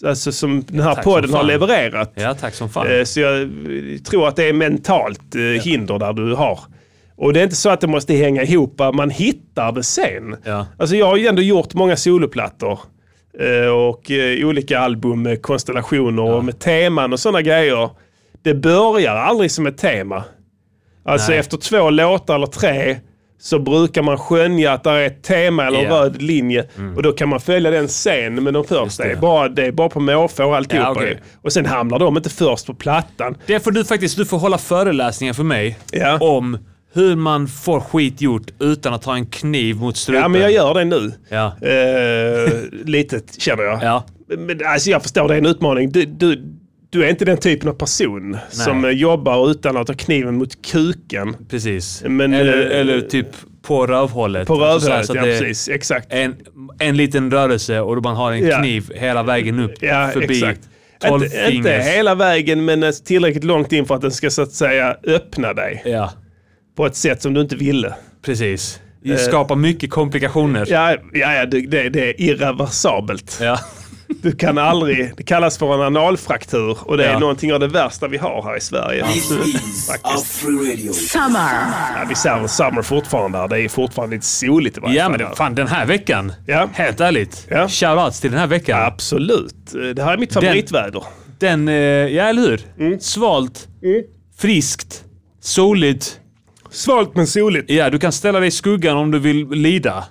alltså 0.05 0.33
som 0.33 0.65
den 0.69 0.81
här 0.81 0.95
tack 0.95 1.05
podden 1.05 1.35
har 1.35 1.45
levererat. 1.45 2.13
Ja, 2.15 2.35
tack 2.35 2.55
som 2.55 2.69
fan. 2.69 2.87
Eh, 2.99 3.05
Så 3.05 3.21
jag 3.21 3.49
tror 4.05 4.29
att 4.29 4.37
det 4.37 4.45
är 4.49 4.53
mentalt 4.53 5.35
eh, 5.35 5.41
hinder 5.63 5.99
där 5.99 6.13
du 6.13 6.35
har. 6.35 6.59
Och 7.17 7.33
det 7.33 7.41
är 7.41 7.45
inte 7.45 7.57
så 7.57 7.71
att 7.71 7.81
det 7.81 7.87
måste 7.87 8.15
hänga 8.15 8.43
ihop, 8.43 8.81
man 8.95 9.11
hittar 9.11 9.73
det 9.73 9.83
sen. 9.83 10.37
Ja. 10.45 10.67
Alltså 10.79 10.97
jag 10.97 11.07
har 11.07 11.17
ju 11.17 11.27
ändå 11.27 11.43
gjort 11.43 11.75
många 11.75 11.97
soloplattor. 11.97 12.79
eh, 13.41 13.71
Och 13.71 14.11
olika 14.45 14.79
album 14.79 15.23
med 15.23 15.43
konstellationer 15.43 16.23
och 16.23 16.45
med 16.45 16.59
teman 16.59 17.13
och 17.13 17.21
sådana 17.21 17.43
grejer. 17.43 17.91
Det 18.43 18.55
börjar 18.55 19.15
aldrig 19.17 19.51
som 19.51 19.67
ett 19.67 19.79
tema. 19.79 20.25
Alltså 21.05 21.31
Nej. 21.31 21.39
efter 21.41 21.57
två 21.57 21.91
låtar 21.91 22.35
eller 22.35 22.47
tre 22.47 22.97
så 23.41 23.59
brukar 23.59 24.03
man 24.03 24.19
skönja 24.19 24.73
att 24.73 24.85
det 24.85 24.91
är 24.91 25.07
ett 25.07 25.23
tema 25.23 25.67
eller 25.67 25.83
Ja. 25.83 25.91
röd 25.91 26.23
linje. 26.23 26.65
Och 26.97 27.03
då 27.03 27.13
kan 27.13 27.29
man 27.29 27.41
följa 27.41 27.71
den 27.71 27.89
sen. 27.89 28.35
Men 28.45 28.55
de 28.55 28.65
första 28.65 29.05
det. 29.05 29.11
är 29.11 29.17
bara, 29.17 29.49
det 29.49 29.67
är 29.67 29.73
bara 29.73 29.89
på 29.89 30.01
måfå 30.01 30.45
och 30.45 30.57
alltihopa. 30.57 30.87
Ja, 30.87 30.93
okej. 30.93 31.21
Och 31.43 31.53
sen 31.53 31.67
hamnar 31.67 31.99
de 31.99 32.17
inte 32.17 32.31
först 32.31 32.67
på 32.67 32.75
plattan. 32.75 33.37
Det 33.47 33.61
får 33.65 33.71
du 33.71 33.85
faktiskt, 33.85 34.17
du 34.17 34.25
får 34.27 34.39
hålla 34.39 34.59
föreläsningar 34.59 35.33
för 35.35 35.43
mig 35.45 35.79
Ja. 35.93 36.19
om 36.21 36.59
hur 36.93 37.17
man 37.17 37.49
får 37.49 37.81
skit 37.81 38.21
gjort 38.21 38.47
utan 38.61 38.95
att 38.95 39.05
ha 39.05 39.15
en 39.15 39.27
kniv 39.27 39.77
mot 39.77 39.97
strupen. 39.97 40.23
Ja, 40.23 40.29
men 40.29 40.41
jag 40.41 40.53
gör 40.53 40.75
det 40.75 40.85
nu. 40.85 41.13
Ja. 41.29 41.47
Eh, 41.47 42.53
lite 42.85 43.21
känner 43.39 43.63
jag. 43.63 43.83
Ja. 43.83 44.05
Men, 44.39 44.61
alltså 44.67 44.91
jag 44.91 45.03
förstår 45.03 45.29
det 45.29 45.35
är 45.35 45.39
en 45.39 45.47
utmaning. 45.47 45.91
Du, 45.91 46.05
du, 46.05 46.43
du 46.91 47.05
är 47.05 47.09
inte 47.11 47.25
den 47.25 47.37
typen 47.37 47.69
av 47.69 47.73
person 47.73 48.37
som 48.51 48.85
eh, 48.85 48.91
jobbar 48.91 49.51
utan 49.51 49.77
att 49.77 49.89
ha 49.89 49.95
kniven 49.95 50.37
mot 50.37 50.63
kuken. 50.63 51.37
Precis. 51.49 52.03
Men, 52.07 52.35
eller, 52.35 52.71
eh, 52.71 52.81
eller 52.81 53.01
typ 53.01 53.27
på 53.63 53.87
rövhållet. 53.87 54.49
På 54.49 54.65
Alltså 54.65 55.03
så 55.05 55.17
ja 55.17 55.23
precis. 55.23 55.69
Exakt. 55.69 56.07
En, 56.11 56.37
en 56.79 56.97
liten 56.97 57.31
rörelse 57.31 57.81
och 57.81 58.03
man 58.03 58.17
har 58.17 58.33
en 58.33 58.47
Ja. 58.47 58.59
kniv 58.59 58.93
hela 58.95 59.23
vägen 59.23 59.61
upp 59.61 59.75
Ja, 59.81 60.11
förbi 60.13 60.35
exakt. 60.45 60.61
12 61.09 61.25
Inte, 61.25 61.51
inte 61.51 61.71
hela 61.71 62.15
vägen 62.15 62.65
men 62.65 62.83
eh, 62.83 62.91
tillräckligt 62.91 63.45
långt 63.45 63.73
in 63.73 63.87
för 63.87 63.95
att 63.95 64.01
den 64.01 64.13
ska 64.13 64.31
så 64.31 64.43
att 64.43 64.53
säga 64.53 64.97
öppna 65.07 65.53
dig. 65.53 65.83
Ja, 65.85 66.13
På 66.77 66.87
ett 66.87 66.97
sätt 66.97 67.23
som 67.23 67.35
du 67.35 67.41
inte 67.41 67.57
ville. 67.57 67.95
precis. 68.23 68.81
Det 69.03 69.17
skapar 69.19 69.57
mycket 69.57 69.91
komplikationer. 69.91 70.61
Eh. 70.61 70.67
Ja, 70.69 70.97
ja, 71.13 71.35
ja 71.35 71.47
det, 71.47 71.89
det, 71.89 72.11
är 72.11 72.21
irreversibelt. 72.21 73.39
Ja. 73.41 73.61
Du 74.23 74.33
kan 74.33 74.59
aldrig, 74.59 75.13
det 75.17 75.23
kallas 75.23 75.59
för 75.59 75.75
en 75.75 75.81
analfraktur 75.97 76.79
och 76.85 76.97
det 76.97 77.05
är 77.07 77.13
Ja. 77.13 77.19
någonting 77.19 77.53
av 77.53 77.61
det 77.61 77.69
värsta 77.69 78.09
vi 78.09 78.17
har 78.17 78.43
här 78.43 78.57
i 78.57 78.61
Sverige. 78.61 79.05
Faktiskt. 79.87 80.45
Ja, 81.15 82.05
vi 82.09 82.15
ser 82.15 82.47
Summer 82.47 82.83
fortfarande 82.83 83.39
här. 83.39 83.49
Det 83.49 83.61
är 83.61 83.69
fortfarande 83.69 84.17
lite 84.17 84.27
soligt 84.27 84.77
i 84.77 84.81
varje 84.81 84.97
Ja 84.97 85.03
fall 85.05 85.11
men 85.11 85.21
det, 85.31 85.37
fan 85.37 85.55
den 85.55 85.67
här 85.69 85.87
veckan. 85.87 86.33
Ja. 86.47 86.69
Helt 86.73 87.01
ärligt. 87.01 87.47
Ja. 87.51 87.69
Shoutouts 87.69 88.21
till 88.21 88.31
den 88.31 88.41
här 88.41 88.47
veckan. 88.47 88.83
Absolut. 88.87 89.73
Det 89.95 90.03
här 90.03 90.13
är 90.13 90.19
mitt 90.19 90.33
favoritväder. 90.33 91.03
Den, 91.39 91.69
eh, 91.69 91.75
ja 91.75 92.25
eller 92.25 92.43
hur? 92.43 92.61
Mm. 92.79 93.01
Svalt. 93.01 93.69
Friskt. 94.39 95.05
Soligt. 95.43 96.21
Svalt 96.71 97.17
men 97.17 97.27
soligt. 97.27 97.71
Ja, 97.71 97.91
du 97.91 97.99
kan 97.99 98.13
ställa 98.13 98.39
dig 98.41 98.49
i 98.49 98.51
skuggan 98.51 98.97
om 98.97 99.11
du 99.11 99.19
vill 99.19 99.49
lida. 99.51 100.05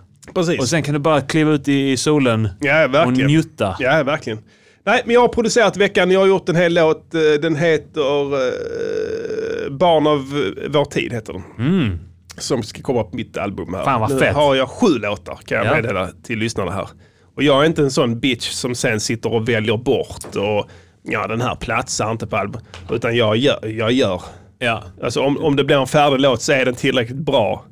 Precis. 0.48 0.60
Och 0.62 0.68
sen 0.70 0.84
kan 0.84 0.94
du 0.94 1.00
bara 1.00 1.22
kliva 1.22 1.52
ut 1.52 1.68
i, 1.68 1.98
solen 1.98 2.50
ja, 2.60 2.86
och 2.86 2.94
verkligen. 2.94 3.28
njuta. 3.28 3.76
Ja, 3.80 4.04
verkligen. 4.04 4.40
Nej, 4.84 5.02
men 5.06 5.14
jag 5.14 5.22
har 5.22 5.28
producerat 5.28 5.78
veckan. 5.78 6.12
Jag 6.12 6.20
har 6.20 6.28
gjort 6.28 6.50
en 6.50 6.56
hel 6.56 6.74
låt. 6.74 7.14
Eh, 7.14 7.22
Den 7.42 7.56
heter 7.56 8.34
eh, 8.34 9.72
Barn 9.72 10.08
av 10.08 10.18
eh, 10.20 10.70
vår 10.72 10.86
tid. 10.86 11.14
heter 11.14 11.34
den. 11.34 12.00
Som 12.38 12.64
ska 12.64 12.82
komma 12.82 13.04
på 13.04 13.16
mitt 13.16 13.38
album 13.38 13.68
här. 13.74 13.82
Mm. 13.82 13.86
Fan, 13.86 14.02
vad 14.02 14.12
nu 14.14 14.20
fett. 14.20 14.36
har 14.36 14.56
jag 14.56 14.70
sju 14.70 14.88
låtar 14.88 15.40
kan 15.46 15.58
jag 15.58 15.68
Ja. 15.68 15.76
meddela 15.76 16.10
till 16.24 16.40
lyssnarna 16.40 16.72
här. 16.72 16.88
Och 17.36 17.44
jag 17.44 17.62
är 17.62 17.66
inte 17.66 17.82
en 17.82 17.92
sån 17.92 18.20
bitch 18.20 18.50
som 18.50 18.76
sen 18.76 19.00
sitter 19.00 19.34
och 19.34 19.50
väljer 19.50 19.78
bort 19.78 20.36
och 20.36 20.70
ja 21.04 21.28
den 21.28 21.42
här 21.42 21.56
platsar 21.56 22.12
inte 22.12 22.28
på 22.28 22.38
album. 22.38 22.62
Utan 22.92 23.16
jag 23.16 23.38
gör. 23.38 23.66
Jag 23.68 23.92
gör. 23.92 24.22
Ja. 24.60 24.84
Alltså 25.04 25.22
om, 25.22 25.38
om 25.38 25.56
det 25.56 25.64
blir 25.64 25.76
en 25.82 25.88
färdig 25.88 26.20
låt 26.20 26.42
så 26.42 26.52
är 26.52 26.66
den 26.66 26.76
tillräckligt 26.76 27.18
bra 27.18 27.66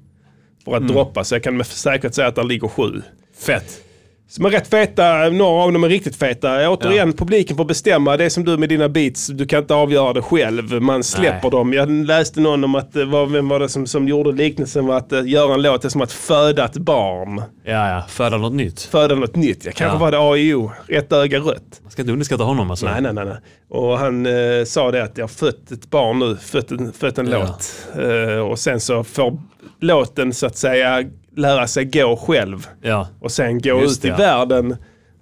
för 0.71 0.77
Mm. 0.77 0.89
att 0.89 0.93
droppa. 0.95 1.23
Så 1.23 1.35
jag 1.35 1.43
kan 1.43 1.57
med 1.57 1.65
säkerhet 1.67 2.15
säga 2.15 2.27
att 2.27 2.35
där 2.35 2.43
ligger 2.43 2.67
sju. 2.67 3.01
Fett. 3.39 3.83
Som 4.29 4.45
är 4.45 4.49
rätt 4.49 4.67
feta, 4.67 5.29
några 5.29 5.63
av 5.63 5.73
dem 5.73 5.83
är 5.83 5.89
riktigt 5.89 6.15
feta. 6.15 6.69
Återigen, 6.69 7.13
publiken 7.13 7.57
får 7.57 7.65
bestämma. 7.65 8.17
Det 8.17 8.25
är 8.25 8.29
som 8.29 8.45
du 8.45 8.57
med 8.57 8.69
dina 8.69 8.89
beats, 8.89 9.27
du 9.27 9.45
kan 9.45 9.59
inte 9.59 9.73
avgöra 9.73 10.13
det 10.13 10.21
själv. 10.21 10.81
Man 10.81 11.03
släpper 11.03 11.39
Nej. 11.43 11.51
dem. 11.51 11.73
Jag 11.73 11.89
läste 11.91 12.41
någon 12.41 12.63
om 12.63 12.75
att, 12.75 12.95
eh, 12.95 13.05
vad- 13.05 13.31
vem 13.31 13.49
var 13.49 13.59
det 13.59 13.69
som, 13.69 13.87
som 13.87 14.07
gjorde 14.07 14.31
liknelsen 14.31 14.85
med 14.85 14.95
att 14.97 15.13
uh, 15.13 15.29
göra 15.29 15.53
en 15.53 15.61
låt 15.61 15.85
är 15.85 15.89
som 15.89 16.01
att 16.01 16.11
föda 16.11 16.65
ett 16.65 16.77
barn. 16.77 17.41
Ja, 17.63 17.89
ja. 17.89 18.03
Föda 18.09 18.37
något 18.37 18.53
nytt. 18.53 18.81
Föda 18.81 19.15
något 19.15 19.35
nytt. 19.35 19.65
Ja, 19.65 19.71
kanske 19.75 19.95
Ja. 19.95 19.99
var 19.99 20.11
det 20.11 20.17
AIO, 20.19 20.71
rätt 20.87 21.13
öga 21.13 21.39
rött. 21.39 21.79
Man 21.83 21.91
ska 21.91 22.01
inte 22.01 22.11
underskatta 22.13 22.43
honom 22.43 22.71
alltså. 22.71 22.85
Nej, 22.85 23.01
nej, 23.01 23.13
nej. 23.13 23.25
nej. 23.25 23.37
Och 23.69 23.97
han 23.99 24.25
eh, 24.25 24.63
sa 24.65 24.91
det 24.91 25.03
att 25.03 25.17
jag 25.17 25.23
har 25.23 25.29
fött 25.29 25.71
ett 25.71 25.89
barn 25.89 26.19
nu, 26.19 26.37
fött 26.41 26.71
en, 26.71 26.93
fött 26.93 27.17
en 27.17 27.27
Ja. 27.27 27.39
låt. 27.39 27.87
Eh, 28.05 28.39
och 28.39 28.59
sen 28.59 28.79
så 28.79 29.03
får 29.03 29.37
låten 29.81 30.33
så 30.33 30.45
att 30.45 30.57
säga 30.57 31.03
lära 31.35 31.67
sig 31.67 31.85
gå 31.85 32.15
själv. 32.27 32.67
Ja. 32.81 33.07
Och 33.21 33.31
sen 33.31 33.59
gå 33.61 33.81
Just 33.81 33.99
ut 33.99 34.05
i 34.05 34.07
det, 34.17 34.23
ja. 34.23 34.37
världen 34.45 34.75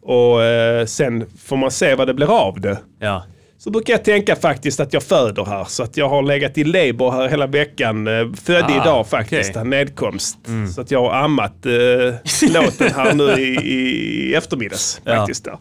och 0.03 0.43
eh, 0.43 0.85
sen 0.85 1.25
får 1.45 1.57
man 1.57 1.71
se 1.71 1.95
vad 1.95 2.07
det 2.07 2.13
blir 2.13 2.39
av 2.47 2.61
det. 2.61 2.77
Ja. 2.99 3.23
Så 3.57 3.69
brukar 3.71 3.93
jag 3.93 4.03
tänka 4.03 4.35
faktiskt 4.35 4.79
att 4.79 4.93
jag 4.93 5.03
föder 5.03 5.45
här. 5.45 5.65
Så 5.65 5.83
att 5.83 5.97
jag 5.97 6.09
har 6.09 6.21
legat 6.23 6.57
i 6.57 6.63
labor 6.63 7.11
här 7.11 7.27
hela 7.29 7.47
veckan. 7.47 8.07
Eh, 8.07 8.25
Födde 8.43 8.65
Ah, 8.65 8.81
idag 8.81 9.07
faktiskt, 9.07 9.49
okay. 9.49 9.63
nedkomst. 9.63 10.37
Så 10.75 10.81
att 10.81 10.91
jag 10.91 11.01
har 11.01 11.13
ammat 11.23 11.65
eh, 11.65 11.71
låten 12.53 12.93
här 12.95 13.13
nu 13.13 13.23
i, 13.41 13.55
i 13.73 14.35
eftermiddags. 14.35 15.01
Ja. 15.03 15.15
Faktiskt 15.15 15.43
där. 15.45 15.57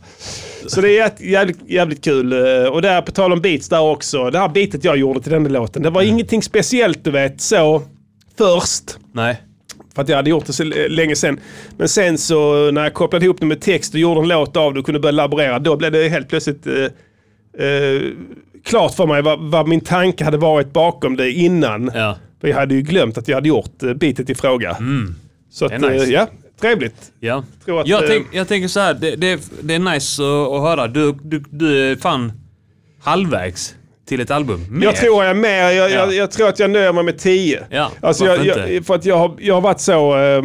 Så 0.67 0.81
det 0.81 0.99
är 0.99 1.13
jävligt, 1.23 1.59
jävligt 1.71 2.05
kul. 2.05 2.33
Eh, 2.33 2.69
Och 2.71 2.83
där 2.83 3.03
på 3.03 3.13
tal 3.13 3.33
om 3.33 3.41
beats 3.41 3.69
där 3.69 3.81
också. 3.81 4.31
Det 4.31 4.39
här 4.39 4.49
beatet 4.49 4.85
jag 4.85 4.97
gjorde 4.97 5.21
till 5.21 5.33
den 5.33 5.45
låten. 5.53 5.83
Det 5.83 5.91
var 5.91 6.03
Mm. 6.03 6.15
ingenting 6.15 6.43
speciellt 6.43 7.05
du 7.05 7.11
vet 7.11 7.41
så 7.41 7.83
först. 8.39 8.99
Nej. 9.13 9.43
För 9.95 10.03
att 10.03 10.09
jag 10.09 10.17
hade 10.17 10.31
gjort 10.31 10.47
det 10.47 10.53
så 10.53 10.65
länge 10.89 11.17
sen. 11.17 11.41
Men 11.79 11.89
sen 11.89 12.19
så 12.19 12.71
när 12.71 12.83
jag 12.83 12.95
kopplade 12.95 13.25
ihop 13.25 13.41
det 13.41 13.47
med 13.47 13.61
text 13.61 13.95
och 13.95 14.01
gjorde 14.01 14.21
en 14.21 14.29
låt 14.29 14.57
av 14.57 14.75
det 14.75 14.81
och 14.81 14.87
kunde 14.87 15.01
börja 15.01 15.13
laborera. 15.13 15.59
Då 15.59 15.77
blev 15.77 15.93
det 15.93 16.09
helt 16.09 16.29
plötsligt 16.29 16.67
eh, 16.67 16.75
eh, 17.67 18.03
klart 18.65 18.95
för 18.95 19.07
mig 19.07 19.23
vad, 19.23 19.41
vad 19.41 19.69
min 19.69 19.81
tanke 19.81 20.25
hade 20.25 20.37
varit 20.37 20.73
bakom 20.73 21.17
det 21.17 21.31
innan. 21.33 21.91
Ja. 21.95 22.17
För 22.41 22.49
jag 22.49 22.57
hade 22.57 22.75
ju 22.75 22.83
glömt 22.83 23.19
att 23.19 23.29
jag 23.29 23.37
hade 23.37 23.49
gjort 23.49 23.83
uh, 23.83 23.95
bitet 23.95 24.31
i 24.31 24.35
fråga. 24.35 24.77
Så 25.51 25.65
att, 25.65 25.73
Mm. 25.73 25.83
Det 25.83 25.89
är 25.89 25.93
nice. 25.93 26.05
eh, 26.05 26.11
ja, 26.11 26.29
trevligt. 26.61 27.13
Ja. 27.21 27.45
Tror 27.65 27.81
att, 27.81 27.87
jag, 27.87 28.03
eh, 28.03 28.09
tänk, 28.09 28.27
jag 28.33 28.49
tänker 28.49 28.69
så 28.69 28.81
här, 28.81 28.95
det, 28.95 29.17
det, 29.17 29.41
det 29.63 29.75
är 29.75 29.79
nice 29.79 30.23
att, 30.23 30.53
att 30.53 30.63
höra. 30.63 30.87
Du, 30.89 31.13
du, 31.23 31.45
du 31.51 31.91
är 31.93 31.97
fan 31.97 32.33
halvvägs 33.03 33.75
till 34.07 34.21
ett 34.21 34.31
album. 34.31 34.67
Mer. 34.71 34.85
Jag 34.87 34.97
tror 34.97 35.25
jag 35.25 35.31
är 35.31 35.35
mer. 35.35 35.71
Jag, 35.71 35.91
Ja. 35.91 35.95
jag, 35.95 36.15
jag 36.15 36.31
tror 36.31 36.49
att 36.49 36.59
jag 36.59 36.71
nöjer 36.71 36.93
mig 36.93 37.05
med 37.05 37.19
10. 37.19 37.63
Ja, 37.71 37.91
alltså 38.01 38.25
jag, 38.27 38.45
jag, 38.47 38.87
för 38.87 38.95
att 38.95 39.05
jag 39.05 39.19
har, 39.19 39.35
jag 39.39 39.55
har 39.55 39.61
varit 39.61 39.81
så... 39.81 40.17
eh, 40.19 40.43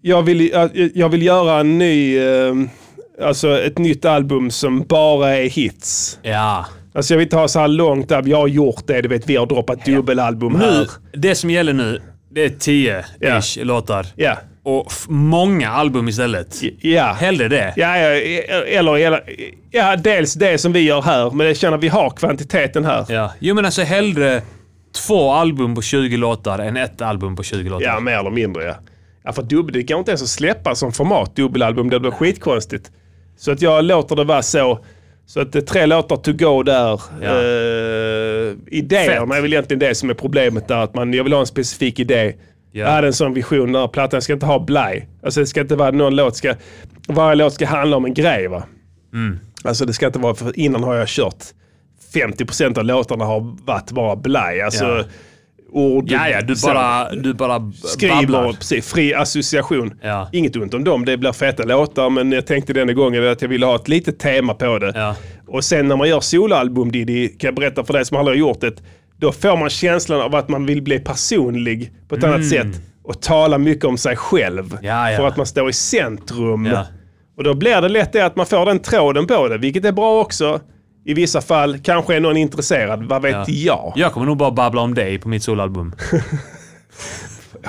jag, 0.00 0.22
vill, 0.22 0.48
jag, 0.50 0.70
jag 0.94 1.08
vill 1.08 1.22
göra 1.22 1.60
en 1.60 1.78
ny... 1.78 2.18
eh, 2.18 2.54
alltså 3.22 3.58
ett 3.60 3.78
nytt 3.78 4.04
album 4.04 4.50
som 4.50 4.82
bara 4.88 5.36
är 5.36 5.48
hits. 5.48 6.18
Ja. 6.22 6.66
Alltså 6.94 7.14
jag 7.14 7.18
vill 7.18 7.26
inte 7.26 7.36
ha 7.36 7.48
så 7.48 7.60
här 7.60 7.68
långt 7.68 8.08
där. 8.08 8.22
Jag 8.26 8.36
har 8.36 8.48
gjort 8.48 8.86
det. 8.86 9.00
Du 9.02 9.08
vet, 9.08 9.28
vi 9.28 9.36
har 9.36 9.46
droppat 9.46 9.84
dubbelalbum 9.84 10.52
Nu, 10.52 10.58
här. 10.64 10.86
det 11.12 11.34
som 11.34 11.50
gäller 11.50 11.72
nu, 11.72 12.00
det 12.30 12.44
är 12.44 12.48
10-ish 12.48 13.64
låtar. 13.64 14.06
Ja. 14.16 14.36
Och 14.64 14.92
många 15.08 15.70
album 15.70 16.08
istället. 16.08 16.62
Ja. 16.80 17.12
Hellre 17.12 17.48
det. 17.48 17.72
Ja, 17.76 17.98
ja, 17.98 18.08
eller, 18.66 18.96
eller 18.96 19.22
ja, 19.70 19.96
dels 19.96 20.34
det 20.34 20.58
som 20.58 20.72
vi 20.72 20.80
gör 20.80 21.02
här, 21.02 21.30
men 21.30 21.46
jag 21.46 21.56
känner 21.56 21.76
att 21.76 21.84
vi 21.84 21.88
har 21.88 22.10
kvantiteten 22.10 22.84
här. 22.84 23.06
Ja, 23.08 23.14
Ja. 23.14 23.32
Jo 23.38 23.54
men 23.54 23.64
alltså 23.64 23.82
hellre 23.82 24.42
två 25.06 25.30
album 25.32 25.74
på 25.74 25.82
20 25.82 26.16
låtar 26.16 26.58
än 26.58 26.76
ett 26.76 27.02
album 27.02 27.36
på 27.36 27.42
20 27.42 27.68
låtar. 27.70 28.00
mer 28.00 28.18
eller 28.18 28.30
mindre 28.30 28.64
ja. 28.64 28.74
Ja, 29.24 29.32
för 29.32 29.42
dubbel, 29.42 29.72
det 29.72 29.82
går 29.82 29.98
inte 29.98 30.10
ens 30.10 30.22
att 30.22 30.28
släppa 30.28 30.74
som 30.74 30.92
format 30.92 31.36
dubbelalbum. 31.36 31.90
Det 31.90 32.00
blir 32.00 32.10
skitkonstigt. 32.10 32.90
Så 33.38 33.52
att 33.52 33.62
jag 33.62 33.84
låter 33.84 34.16
det 34.16 34.24
vara 34.24 34.42
så. 34.42 34.78
Så 35.26 35.40
att 35.40 35.52
det 35.52 35.58
är 35.58 35.62
tre 35.62 35.86
låtar 35.86 36.16
to 36.16 36.32
go 36.32 36.62
där. 36.62 37.00
Ja. 37.22 37.32
Uh, 37.32 38.56
idéerna 38.66 39.26
Fett. 39.26 39.36
är 39.38 39.42
väl 39.42 39.52
egentligen 39.52 39.78
det 39.78 39.94
som 39.94 40.10
är 40.10 40.14
problemet 40.14 40.68
där. 40.68 40.76
Att 40.76 40.94
man, 40.94 41.12
jag 41.12 41.24
vill 41.24 41.32
ha 41.32 41.40
en 41.40 41.46
specifik 41.46 41.98
idé. 41.98 42.34
Ja. 42.72 42.84
Jag 42.84 42.90
hade 42.90 43.06
en 43.06 43.12
sån 43.12 43.34
vision 43.34 43.72
där 43.72 43.88
plattan 43.88 44.22
ska 44.22 44.32
inte 44.32 44.46
ha 44.46 44.58
blaj. 44.64 45.08
Alltså 45.22 45.40
det 45.40 45.46
ska 45.46 45.60
inte 45.60 45.76
vara 45.76 45.90
någon 45.90 46.16
låt 46.16 46.36
ska... 46.36 46.54
Varje 47.08 47.34
låt 47.34 47.52
ska 47.54 47.66
handla 47.66 47.96
om 47.96 48.04
en 48.04 48.14
grej 48.14 48.48
va. 48.48 48.62
Mm. 49.14 49.38
Alltså 49.64 49.84
det 49.84 49.92
ska 49.92 50.06
inte 50.06 50.18
vara... 50.18 50.34
För 50.34 50.58
innan 50.58 50.82
har 50.82 50.94
jag 50.94 51.08
kört 51.08 51.44
50% 52.14 52.78
av 52.78 52.84
låtarna 52.84 53.24
har 53.24 53.56
varit 53.66 53.90
bara 53.90 54.16
blaj. 54.16 54.60
Alltså 54.60 54.84
Ja. 54.84 55.04
ord... 55.72 56.10
Ja, 56.10 56.28
ja, 56.28 56.40
du 56.42 56.54
bara, 56.64 57.10
du 57.14 57.34
bara 57.34 57.72
Skriver, 57.84 58.14
babblar. 58.16 58.52
precis, 58.52 58.92
fri 58.92 59.14
association. 59.14 59.94
Ja. 60.02 60.28
Inget 60.32 60.56
ont 60.56 60.74
om 60.74 60.84
dem, 60.84 61.04
det 61.04 61.16
blir 61.16 61.32
feta 61.32 61.62
låtar 61.64 62.10
men 62.10 62.32
jag 62.32 62.46
tänkte 62.46 62.72
denna 62.72 62.92
gången 62.92 63.28
att 63.28 63.42
jag 63.42 63.48
ville 63.48 63.66
ha 63.66 63.76
ett 63.76 63.88
litet 63.88 64.18
tema 64.18 64.54
på 64.54 64.78
det. 64.78 64.92
Ja. 64.94 65.16
Och 65.46 65.64
sen 65.64 65.88
när 65.88 65.96
man 65.96 66.08
gör 66.08 66.20
soloalbum 66.20 66.92
Diddy, 66.92 67.28
kan 67.28 67.48
jag 67.48 67.54
berätta 67.54 67.84
för 67.84 67.92
dig 67.92 68.04
som 68.04 68.16
aldrig 68.16 68.36
har 68.42 68.48
gjort 68.48 68.60
det, 68.60 68.82
då 69.22 69.32
får 69.32 69.56
man 69.56 69.70
känslan 69.70 70.20
av 70.20 70.34
att 70.34 70.48
man 70.48 70.66
vill 70.66 70.82
bli 70.82 70.98
personlig 70.98 71.92
på 72.08 72.14
ett 72.14 72.24
annat 72.24 72.48
sätt 72.48 72.66
och 73.04 73.22
tala 73.22 73.58
mycket 73.58 73.84
om 73.84 73.98
sig 73.98 74.16
själv. 74.16 74.72
Mm. 74.72 74.84
Ja, 74.84 75.10
ja. 75.10 75.16
För 75.16 75.26
att 75.26 75.36
man 75.36 75.46
står 75.46 75.70
i 75.70 75.72
centrum. 75.72 76.66
Ja. 76.66 76.86
Och 77.36 77.44
då 77.44 77.54
blir 77.54 77.80
det 77.80 77.88
lätt 77.88 78.12
det 78.12 78.20
att 78.26 78.36
man 78.36 78.46
får 78.46 78.66
den 78.66 78.78
tråden 78.78 79.26
på 79.26 79.48
det, 79.48 79.58
vilket 79.58 79.84
är 79.84 79.92
bra 79.92 80.20
också. 80.20 80.60
I 81.04 81.14
vissa 81.14 81.40
fall 81.40 81.78
kanske 81.78 82.16
är 82.16 82.20
någon 82.20 82.36
intresserad, 82.36 83.02
vad 83.04 83.22
vet 83.22 83.32
Ja. 83.32 83.44
jag? 83.48 83.92
Jag 83.96 84.12
kommer 84.12 84.26
nog 84.26 84.36
bara 84.36 84.50
babbla 84.50 84.80
om 84.80 84.94
dig 84.94 85.18
på 85.18 85.28
mitt 85.28 85.42
soloalbum. 85.42 85.94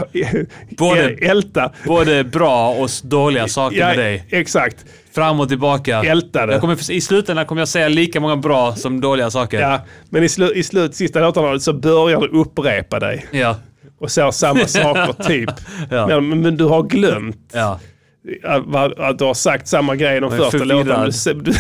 Både- 0.78 1.10
Älta. 1.22 1.72
Både 1.86 2.24
bra 2.24 2.70
och 2.70 2.90
dåliga 3.04 3.48
saker 3.48 3.78
med 3.78 3.98
dig. 3.98 4.26
Exakt. 4.30 4.86
Fram 5.16 5.40
och 5.40 5.50
tillbaka. 5.50 6.04
Älta 6.04 6.46
det. 6.46 6.52
Jag 6.54 6.62
kommer, 6.62 6.92
I 6.92 7.02
slutändan 7.02 7.46
kommer 7.46 7.62
jag 7.62 7.68
säga 7.68 7.88
lika 7.88 8.20
många 8.20 8.36
bra 8.38 8.76
som 8.76 9.02
dåliga 9.02 9.30
saker. 9.32 9.60
Ja, 9.62 9.82
men 10.10 10.24
i, 10.24 10.30
slu, 10.30 10.52
i 10.56 10.64
slut, 10.64 10.96
sista 10.96 11.20
låtarna 11.20 11.60
så 11.60 11.74
börjar 11.74 12.22
du 12.22 12.28
upprepa 12.28 13.00
dig. 13.00 13.26
Ja. 13.32 13.56
Och 14.00 14.12
säger 14.12 14.32
samma 14.32 14.60
saker 14.68 15.24
typ. 15.24 15.50
Ja. 15.92 16.08
Men, 16.08 16.42
men 16.42 16.58
du 16.58 16.64
har 16.66 16.84
glömt 16.84 17.38
ja. 17.54 17.80
att, 18.98 19.18
du 19.18 19.26
har 19.26 19.34
sagt 19.34 19.68
samma 19.68 19.96
grej 19.96 20.20
de 20.22 20.32
första 20.32 20.58
låtarna. 20.64 21.06
Du, 21.26 21.34
du, 21.34 21.54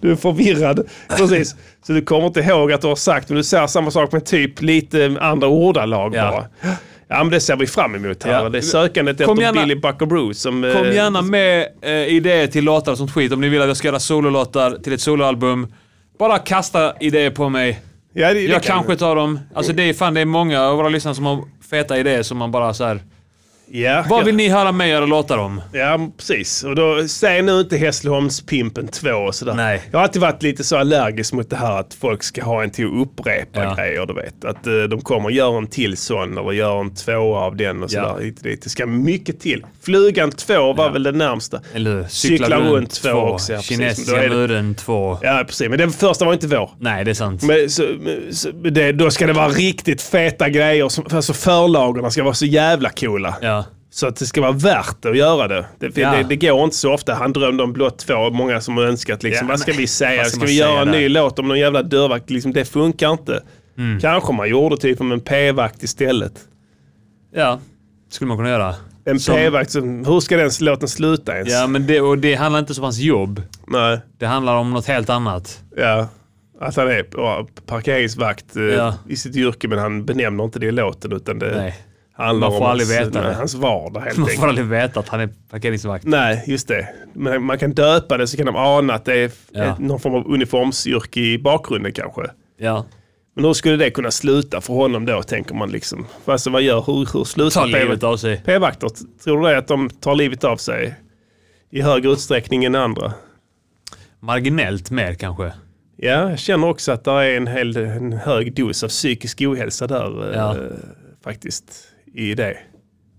du 0.00 0.10
är 0.12 0.16
förvirrad. 0.16 0.88
Precis. 1.16 1.56
Så 1.86 1.92
du 1.92 2.02
kommer 2.02 2.26
inte 2.26 2.40
ihåg 2.40 2.72
att 2.72 2.80
du 2.80 2.88
har 2.88 2.96
sagt, 2.96 3.28
men 3.28 3.36
du 3.36 3.44
säger 3.44 3.66
samma 3.66 3.90
sak 3.90 4.12
med 4.12 4.24
typ 4.26 4.62
lite 4.62 5.16
andra 5.20 5.48
ordalag 5.48 6.14
Ja. 6.14 6.30
bara. 6.62 6.74
Ja, 7.12 7.16
men 7.24 7.30
det 7.30 7.40
ser 7.40 7.56
vi 7.56 7.66
fram 7.66 7.94
emot 7.94 8.22
här. 8.22 8.32
Ja. 8.42 8.48
Det 8.48 8.58
är 8.58 8.62
sökandet 8.62 9.24
Kom 9.24 9.38
efter 9.38 9.42
gärna- 9.42 9.60
Billy 9.62 9.74
Buckaroo 9.80 10.34
som... 10.34 10.72
Kom 10.76 10.86
eh, 10.86 10.94
gärna 10.94 11.22
med 11.22 11.66
eh, 11.82 11.92
idéer 11.92 12.46
till 12.46 12.64
låtar 12.64 12.92
och 12.92 12.98
sånt 12.98 13.12
skit. 13.12 13.32
Om 13.32 13.40
ni 13.40 13.48
vill 13.48 13.60
att 13.62 13.68
jag 13.68 13.76
ska 13.76 13.88
göra 13.88 14.00
sololåtar 14.00 14.76
till 14.82 14.92
ett 14.92 15.00
soloalbum. 15.00 15.66
bara 16.18 16.38
kasta 16.38 16.94
idéer 17.00 17.30
på 17.30 17.48
mig. 17.48 17.80
Ja, 18.12 18.28
det, 18.28 18.34
det 18.34 18.40
Jag 18.40 18.62
kan- 18.62 18.76
kanske 18.76 18.96
tar 18.96 19.16
dem. 19.16 19.38
Alltså 19.54 19.72
det 19.72 19.82
är 19.82 19.94
fan, 19.94 20.14
det 20.14 20.20
är 20.20 20.24
många 20.24 20.62
av 20.62 20.76
våra 20.76 20.88
lyssnare 20.88 21.14
som 21.14 21.24
har 21.26 21.44
feta 21.70 21.98
idéer 21.98 22.22
som 22.22 22.38
man 22.38 22.50
bara 22.50 22.74
så 22.74 22.84
här. 22.84 23.00
Ja, 23.72 24.04
Vad 24.08 24.20
ja. 24.20 24.24
vill 24.24 24.36
ni 24.36 24.48
höra 24.48 24.72
mig 24.72 24.90
göra 24.90 25.06
låtar 25.06 25.38
om? 25.38 25.60
Ja, 25.72 26.08
precis. 26.16 26.64
Och 26.64 26.74
då, 26.74 27.08
säg 27.08 27.42
nu 27.42 27.60
inte 27.60 27.76
Hässleholmspimpen 27.76 28.88
2 28.88 29.10
och 29.10 29.34
sådär. 29.34 29.54
Nej. 29.54 29.82
Jag 29.90 29.98
har 29.98 30.04
alltid 30.04 30.22
varit 30.22 30.42
lite 30.42 30.64
så 30.64 30.76
allergisk 30.76 31.32
mot 31.32 31.50
det 31.50 31.56
här 31.56 31.80
att 31.80 31.94
folk 32.00 32.22
ska 32.22 32.44
ha 32.44 32.62
en 32.62 32.70
till 32.70 32.86
att 32.86 32.92
upprepa 32.92 33.62
Ja. 33.64 33.74
grejer, 33.74 34.06
du 34.06 34.14
vet. 34.14 34.44
Att 34.44 34.66
eh, 34.66 34.72
de 34.90 35.00
kommer 35.00 35.24
och 35.24 35.32
gör 35.32 35.58
en 35.58 35.66
till 35.66 35.96
sån 35.96 36.38
eller 36.38 36.52
gör 36.52 36.80
en 36.80 36.94
två 36.94 37.36
av 37.36 37.56
den 37.56 37.82
och 37.82 37.90
Ja. 37.92 38.02
sådär. 38.02 38.14
och 38.14 38.42
dit. 38.42 38.62
Det 38.62 38.70
ska 38.70 38.86
mycket 38.86 39.40
till. 39.40 39.64
Flugan 39.82 40.30
2 40.32 40.72
var 40.72 40.90
väl 40.90 41.02
det 41.02 41.12
närmsta. 41.12 41.60
Eller 41.74 41.90
hur? 41.96 42.04
Cykla 42.08 42.60
runt 42.60 42.90
två 43.02 43.10
också, 43.10 43.52
ja, 43.52 43.60
Kinesiska 43.62 44.20
det- 44.22 44.28
muren 44.28 44.74
två. 44.74 45.18
Ja, 45.22 45.44
precis. 45.46 45.68
Men 45.68 45.78
den 45.78 45.90
första 45.90 46.24
var 46.24 46.32
inte 46.32 46.46
vår. 46.46 46.70
Nej, 46.78 47.04
det 47.04 47.10
är 47.10 47.14
sant. 47.14 47.42
Men, 47.42 47.70
så, 47.70 47.82
så, 48.32 48.50
det, 48.50 48.92
då 48.92 49.10
ska 49.10 49.26
det 49.26 49.32
vara 49.32 49.48
riktigt 49.48 50.02
feta 50.02 50.48
grejer. 50.48 50.88
Som, 50.88 51.04
alltså 51.12 51.32
förlagorna 51.32 52.10
ska 52.10 52.22
vara 52.22 52.34
så 52.34 52.46
jävla 52.46 52.90
coola. 52.90 53.36
Ja. 53.42 53.59
Så 53.92 54.06
att 54.06 54.16
det 54.16 54.26
ska 54.26 54.40
vara 54.40 54.52
värt 54.52 55.04
att 55.04 55.16
göra 55.16 55.48
det. 55.48 55.66
Det, 55.78 55.96
Ja. 55.98 56.12
det, 56.16 56.22
det 56.22 56.36
går 56.36 56.64
inte 56.64 56.76
så 56.76 56.92
ofta. 56.94 57.14
Han 57.14 57.32
drömde 57.32 57.62
om 57.62 57.72
blott 57.72 57.98
två. 57.98 58.30
Många 58.30 58.60
som 58.60 58.76
har 58.76 58.84
önskat 58.84 59.22
liksom, 59.22 59.46
Ja, 59.46 59.52
vad 59.52 59.60
ska 59.60 59.72
vi 59.72 59.86
säga? 59.86 60.24
ska 60.24 60.36
Ska 60.36 60.46
vi 60.46 60.56
göra 60.58 60.82
en 60.82 60.88
ny 60.88 61.08
låt 61.08 61.38
om 61.38 61.48
någon 61.48 61.58
jävla 61.58 61.82
dörrvakt? 61.82 62.30
Liksom, 62.30 62.52
det 62.52 62.64
funkar 62.64 63.12
inte. 63.12 63.42
Mm. 63.78 64.00
Kanske 64.00 64.32
man 64.32 64.48
gjorde 64.48 64.76
typ 64.76 65.00
om 65.00 65.12
en 65.12 65.20
p-vakt 65.20 65.82
istället. 65.82 66.32
Ja, 67.34 67.60
skulle 68.10 68.28
man 68.28 68.36
kunna 68.36 68.48
göra. 68.48 68.74
En 69.04 69.20
Som- 69.20 69.34
p-vakt, 69.34 69.70
som, 69.70 70.04
hur 70.04 70.20
ska 70.20 70.36
den 70.36 70.50
låten 70.60 70.88
sluta 70.88 71.36
ens? 71.36 71.52
Ja, 71.52 71.66
men 71.66 71.86
det, 71.86 72.00
och 72.00 72.18
det 72.18 72.34
handlar 72.34 72.58
inte 72.60 72.72
om 72.72 72.82
hans 72.82 72.98
jobb. 72.98 73.42
Nej, 73.66 74.00
Det 74.18 74.26
handlar 74.26 74.56
om 74.56 74.70
något 74.70 74.86
helt 74.86 75.10
annat. 75.10 75.60
ja. 75.76 76.08
Att 76.62 76.76
han 76.76 76.88
är 76.88 77.02
parkeringsvakt 77.66 78.56
eh, 78.56 78.62
Ja. 78.62 78.94
i 79.08 79.16
sitt 79.16 79.36
yrke 79.36 79.68
men 79.68 79.78
han 79.78 80.04
benämner 80.04 80.44
inte 80.44 80.58
det 80.58 80.66
i 80.66 80.72
låten 80.72 81.12
utan 81.12 81.38
det 81.38 81.56
Nej. 81.56 81.74
Handlar 82.20 82.48
Man 82.50 82.58
får 82.58 82.64
om 82.64 82.70
aldrig 82.70 82.88
hans, 82.98 83.08
veta 83.08 83.22
det. 83.28 83.34
hans 83.34 83.54
vardag 83.54 84.00
helt 84.00 84.18
Man 84.18 84.28
får 84.28 84.48
aldrig 84.48 84.66
veta 84.66 85.00
att 85.00 85.08
han 85.08 85.20
är 85.20 85.28
parkeringsvakt. 85.50 86.04
Nej, 86.04 86.44
just 86.46 86.68
det. 86.68 86.88
Men 87.14 87.42
man 87.42 87.58
kan 87.58 87.72
döpa 87.72 88.16
det 88.16 88.26
så 88.26 88.36
kan 88.36 88.46
de 88.46 88.56
ana 88.56 88.94
att 88.94 89.04
det 89.04 89.14
är 89.18 89.30
Ja. 89.52 89.64
ett, 89.64 89.78
någon 89.78 90.00
form 90.00 90.14
av 90.14 90.26
uniformsyrke 90.32 91.20
i 91.20 91.38
bakgrunden 91.38 91.92
kanske. 91.92 92.22
Ja. 92.58 92.86
Men 93.34 93.44
hur 93.44 93.52
skulle 93.52 93.76
det 93.76 93.90
kunna 93.90 94.10
sluta 94.10 94.60
för 94.60 94.74
honom 94.74 95.06
då, 95.06 95.22
tänker 95.22 95.54
man 95.54 95.70
liksom. 95.70 96.06
Alltså 96.24 96.50
vad 96.50 96.62
gör, 96.62 96.80
hur, 96.86 97.08
hur 97.18 97.24
slutar 97.24 97.60
Ta 97.60 97.66
livet 97.66 98.02
av 98.02 98.16
sig. 98.16 98.42
p-vakter? 98.46 98.90
Tror 99.24 99.40
du 99.42 99.48
det 99.48 99.58
att 99.58 99.68
de 99.68 99.90
tar 99.90 100.14
livet 100.14 100.44
av 100.44 100.56
sig 100.56 100.94
i 101.70 101.80
högre 101.82 102.10
utsträckning 102.10 102.64
än 102.64 102.74
andra? 102.74 103.12
Marginellt 104.20 104.90
mer 104.90 105.14
kanske. 105.14 105.52
Ja, 105.96 106.30
jag 106.30 106.38
känner 106.38 106.68
också 106.68 106.92
att 106.92 107.04
det 107.04 107.10
är 107.10 107.36
en, 107.36 107.46
hel, 107.46 107.76
en 107.76 108.12
hög 108.12 108.54
dos 108.54 108.82
av 108.84 108.88
psykisk 108.88 109.40
ohälsa 109.42 109.86
där 109.86 110.30
eh, 110.30 110.36
Ja. 110.36 110.56
faktiskt 111.24 111.64
i 112.14 112.34
det. 112.34 112.56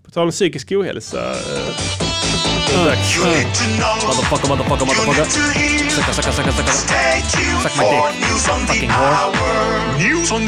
På 0.04 0.10
tal 0.10 0.24
om 0.24 0.30
psykisk 0.30 0.72
ohälsa. 0.72 1.30
Eh, 1.30 1.36
Motherfucker, 4.06 4.48
motherfucker, 4.48 4.86
motherfucker. 4.86 5.24
Sucka, 5.90 6.12
sucka, 6.12 6.32
sucka, 6.32 6.52
sucka. 6.52 6.72
Suck 6.72 7.72
my 7.78 7.84
dick. 7.84 8.24
Fucking 8.68 8.88
whore. 8.90 9.22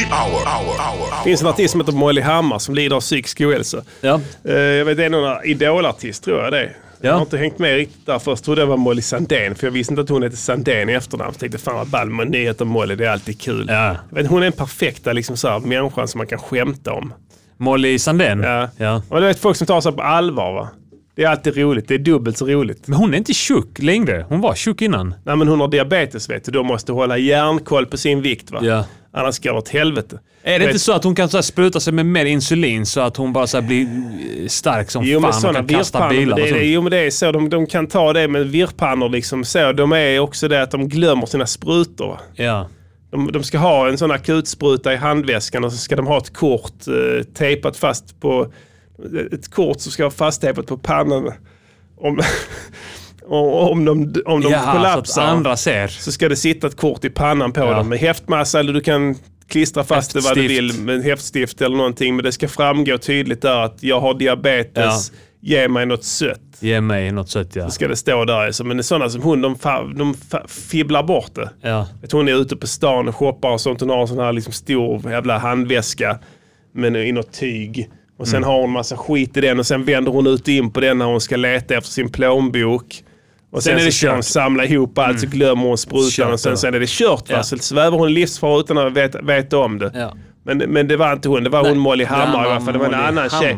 Hour. 0.04 1.24
finns 1.24 1.40
en 1.42 1.46
artist 1.46 1.72
som 1.72 1.80
heter 1.80 1.92
Molly 1.92 2.20
Hammar 2.20 2.58
som 2.58 2.74
lider 2.74 2.96
av 2.96 3.00
psykisk 3.00 3.40
ohälsa. 3.40 3.82
Ja. 4.00 4.20
Eh, 4.44 4.54
jag 4.54 4.84
vet, 4.84 4.96
det 4.96 5.04
är 5.04 5.10
någon 5.10 5.44
idolartist 5.44 6.24
tror 6.24 6.42
jag 6.42 6.52
det 6.52 6.58
är. 6.60 6.76
Jag 7.00 7.10
Ja. 7.10 7.14
har 7.14 7.20
inte 7.22 7.38
hängt 7.38 7.58
med 7.58 7.74
riktigt 7.76 8.06
där. 8.06 8.18
Först 8.18 8.44
trodde 8.44 8.60
jag 8.60 8.68
det 8.68 8.70
var 8.70 8.76
Molly 8.76 9.02
Sandén, 9.02 9.54
för 9.54 9.66
jag 9.66 9.72
visste 9.72 9.92
inte 9.92 10.02
att 10.02 10.08
hon 10.08 10.22
hette 10.22 10.36
Sandén 10.36 10.88
i 10.88 10.92
efternamn. 10.92 11.32
Så 11.34 11.38
tänkte 11.40 11.58
fan 11.58 11.74
vad 11.74 11.86
ball 11.86 12.10
med 12.10 12.30
nyheter 12.30 12.64
Molly, 12.64 12.94
det 12.94 13.04
är 13.06 13.10
alltid 13.10 13.40
kul. 13.40 13.66
Ja. 13.68 13.96
Jag 14.10 14.16
vet, 14.16 14.26
hon 14.26 14.38
är 14.38 14.42
den 14.42 14.52
perfekta 14.52 15.12
liksom, 15.12 15.36
så 15.36 15.48
här, 15.48 15.58
människan 15.60 16.08
som 16.08 16.18
man 16.18 16.26
kan 16.26 16.38
skämta 16.38 16.92
om. 16.92 17.12
Molly 17.56 17.98
Sandén. 17.98 18.42
Ja. 18.42 18.68
ja. 18.76 19.02
Och 19.08 19.20
du 19.20 19.26
vet 19.26 19.38
folk 19.38 19.56
som 19.56 19.66
tar 19.66 19.80
sig 19.80 19.92
på 19.92 20.02
allvar 20.02 20.52
va. 20.52 20.68
Det 21.16 21.24
är 21.24 21.28
alltid 21.28 21.56
roligt, 21.56 21.88
det 21.88 21.94
är 21.94 21.98
dubbelt 21.98 22.38
så 22.38 22.46
roligt. 22.46 22.88
Men 22.88 22.98
hon 22.98 23.14
är 23.14 23.18
inte 23.18 23.34
tjock 23.34 23.78
längre. 23.78 24.26
Hon 24.28 24.40
var 24.40 24.54
tjock 24.54 24.82
innan. 24.82 25.14
Nej 25.24 25.36
men 25.36 25.48
hon 25.48 25.60
har 25.60 25.68
diabetes 25.68 26.30
vet 26.30 26.44
du, 26.44 26.52
då 26.52 26.62
måste 26.62 26.92
hålla 26.92 27.18
järnkoll 27.18 27.86
på 27.86 27.96
sin 27.96 28.22
vikt 28.22 28.50
va. 28.50 28.58
Ja. 28.62 28.84
Annars 29.12 29.38
går 29.40 29.52
det 29.52 29.58
åt 29.58 29.68
helvete. 29.68 30.18
Är 30.42 30.52
det 30.52 30.58
Vet- 30.58 30.68
inte 30.68 30.78
så 30.78 30.92
att 30.92 31.04
hon 31.04 31.14
kan 31.14 31.28
så 31.28 31.36
här 31.36 31.42
spruta 31.42 31.80
sig 31.80 31.92
med 31.92 32.06
mer 32.06 32.24
insulin 32.24 32.86
så 32.86 33.00
att 33.00 33.16
hon 33.16 33.32
bara 33.32 33.46
så 33.46 33.60
här 33.60 33.66
blir 33.66 33.82
eh, 33.82 34.46
stark 34.48 34.90
som 34.90 35.04
Jo 35.04 35.20
fan 35.20 35.46
och 35.50 35.54
kan 35.56 35.66
kasta 35.66 36.08
bilar 36.08 36.36
det, 36.36 36.50
det, 36.50 36.64
jo 36.64 36.82
men 36.82 36.90
det 36.90 36.98
är 36.98 37.10
så. 37.10 37.32
De, 37.32 37.48
de 37.48 37.66
kan 37.66 37.86
ta 37.86 38.12
det 38.12 38.28
med 38.28 38.46
virrpannor 38.46 39.08
liksom 39.08 39.44
så. 39.44 39.72
De 39.72 39.92
är 39.92 40.18
också 40.18 40.48
det 40.48 40.62
att 40.62 40.70
de 40.70 40.88
glömmer 40.88 41.26
sina 41.26 41.46
sprutor. 41.46 42.06
va. 42.06 42.18
Ja. 42.34 42.68
De, 43.14 43.32
de 43.32 43.44
ska 43.44 43.58
ha 43.58 43.88
en 43.88 43.98
sån 43.98 44.10
akutspruta 44.10 44.92
i 44.92 44.96
handväskan 44.96 45.64
och 45.64 45.72
så 45.72 45.78
ska 45.78 45.96
de 45.96 46.06
ha 46.06 46.18
ett 46.18 46.32
kort 46.32 46.86
eh, 46.88 47.22
tejpat 47.24 47.76
fast 47.76 48.20
på... 48.20 48.52
Ett 49.32 49.50
kort 49.50 49.80
som 49.80 49.92
ska 49.92 50.02
vara 50.02 50.10
fasttejpat 50.10 50.66
på 50.66 50.78
pannan. 50.78 51.32
Om, 51.96 52.20
om, 53.26 53.84
de, 53.84 54.22
om 54.26 54.40
de 54.40 54.50
Jaha, 54.52 54.64
så 54.66 54.72
kollapsar 54.72 55.22
andra 55.22 55.56
ser. 55.56 55.88
så 55.88 56.12
ska 56.12 56.28
det 56.28 56.36
sitta 56.36 56.66
ett 56.66 56.76
kort 56.76 57.04
i 57.04 57.10
pannan 57.10 57.52
på 57.52 57.60
Ja. 57.60 57.70
dem 57.76 57.88
med 57.88 57.98
häftmassa 57.98 58.60
eller 58.60 58.72
du 58.72 58.80
kan 58.80 59.14
klistra 59.48 59.84
fast 59.84 60.12
det 60.14 60.20
vad 60.20 60.34
du 60.36 60.40
Häftstift. 60.42 60.74
vill 60.74 60.84
med 60.84 61.02
häftstift 61.04 61.60
eller 61.62 61.76
någonting. 61.76 62.16
Men 62.16 62.24
det 62.24 62.32
ska 62.32 62.48
framgå 62.48 62.98
tydligt 62.98 63.42
där 63.42 63.58
att 63.64 63.82
jag 63.82 64.00
har 64.00 64.14
diabetes, 64.14 65.12
ge 65.40 65.68
mig 65.68 65.86
något 65.86 66.04
sött. 66.04 66.53
Ge 66.60 66.80
mig 66.80 67.12
något 67.12 67.28
sött 67.30 67.56
ja. 67.56 67.70
Ska 67.70 67.88
det 67.88 67.96
stå 67.96 68.24
där. 68.24 68.64
Men 68.64 68.84
sådana 68.84 69.08
som 69.10 69.22
hon, 69.22 69.40
de, 69.42 69.56
de 69.96 70.14
fibblar 70.48 71.02
bort 71.02 71.34
det. 71.34 71.50
Ja. 71.60 71.86
Vet, 72.02 72.12
hon 72.12 72.28
är 72.28 72.32
ute 72.40 72.56
på 72.56 72.66
stan 72.66 73.08
och 73.08 73.16
shoppar 73.16 73.48
och 73.50 73.60
sånt. 73.60 73.80
Hon 73.80 73.90
har 73.90 74.00
en 74.00 74.08
sån 74.08 74.18
här 74.18 74.32
liksom 74.32 74.52
stor 74.52 75.10
jävla 75.10 75.38
handväska 75.38 76.18
men 76.74 76.96
i 76.96 77.12
något 77.12 77.32
tyg. 77.32 77.90
Och 78.18 78.26
Mm. 78.26 78.30
sen 78.32 78.44
har 78.44 78.60
hon 78.60 78.70
massa 78.70 78.96
skit 78.96 79.36
i 79.36 79.40
den 79.40 79.58
och 79.58 79.66
sen 79.66 79.84
vänder 79.84 80.12
hon 80.12 80.26
ut 80.26 80.40
och 80.42 80.48
in 80.48 80.70
på 80.70 80.80
den 80.80 80.98
när 80.98 81.06
hon 81.06 81.20
ska 81.20 81.36
leta 81.36 81.74
efter 81.74 81.90
sin 81.90 82.08
plånbok. 82.12 83.04
Och 83.50 83.62
sen, 83.62 83.78
Sen 83.78 83.86
är 83.86 83.90
så 83.90 84.06
det 84.06 84.12
hon 84.12 84.18
kört. 84.22 84.24
samla 84.24 84.64
ihop 84.64 84.98
allt 84.98 85.20
så 85.20 85.26
glömmer 85.26 85.62
hon 85.66 85.78
sprutan 85.78 86.10
Kört, 86.10 86.32
och 86.32 86.40
sen, 86.40 86.52
ja. 86.52 86.56
sen 86.56 86.74
är 86.74 86.80
det 86.80 86.88
kört. 86.88 87.24
Ja. 87.26 87.42
Så 87.42 87.58
svävar 87.58 87.98
hon 87.98 88.14
livsfara 88.14 88.60
utan 88.60 88.78
att 88.78 88.92
veta, 88.92 89.22
veta 89.22 89.58
om 89.58 89.78
det. 89.78 89.90
Ja. 89.94 90.14
Men, 90.42 90.58
men 90.58 90.88
det 90.88 90.96
var 90.96 91.12
inte 91.12 91.28
hon, 91.28 91.44
det 91.44 91.50
var 91.50 91.68
hon 91.68 91.78
Molly 91.78 92.04
Hammar 92.04 92.44
i 92.46 92.50
alla 92.50 92.60
fall. 92.60 92.72
Det 92.72 92.78
var 92.78 92.86
en 92.86 92.94
annan 92.94 93.30
tjej. 93.30 93.56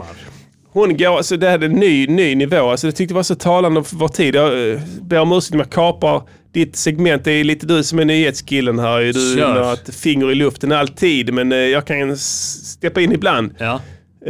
Hon 0.76 0.96
går, 0.96 1.16
alltså 1.16 1.36
det 1.36 1.48
här 1.48 1.58
är 1.58 1.64
en 1.64 1.72
ny, 1.72 2.06
ny 2.06 2.34
nivå. 2.34 2.70
Alltså 2.70 2.86
jag 2.86 2.96
tyckte 2.96 3.14
det 3.14 3.16
var 3.16 3.22
så 3.22 3.34
talande 3.34 3.84
för 3.84 3.96
vår 3.96 4.08
tid. 4.08 4.34
Jag 4.34 4.72
eh, 4.72 4.80
ber 5.00 5.18
om 5.18 5.32
ursäkt 5.32 5.54
om 5.54 5.60
jag 5.60 5.70
kapar 5.70 6.22
ditt 6.52 6.76
segment. 6.76 7.24
Det 7.24 7.32
är 7.32 7.44
lite 7.44 7.66
du 7.66 7.82
som 7.82 7.98
är 7.98 8.04
nyhetskillen 8.04 8.78
här. 8.78 9.00
Du 9.36 9.42
har 9.62 9.72
ett 9.72 9.94
finger 9.94 10.32
i 10.32 10.34
luften 10.34 10.72
alltid. 10.72 11.34
Men 11.34 11.52
eh, 11.52 11.58
jag 11.58 11.86
kan 11.86 12.16
steppa 12.16 13.00
in 13.00 13.12
ibland. 13.12 13.54
Ja. 13.58 13.80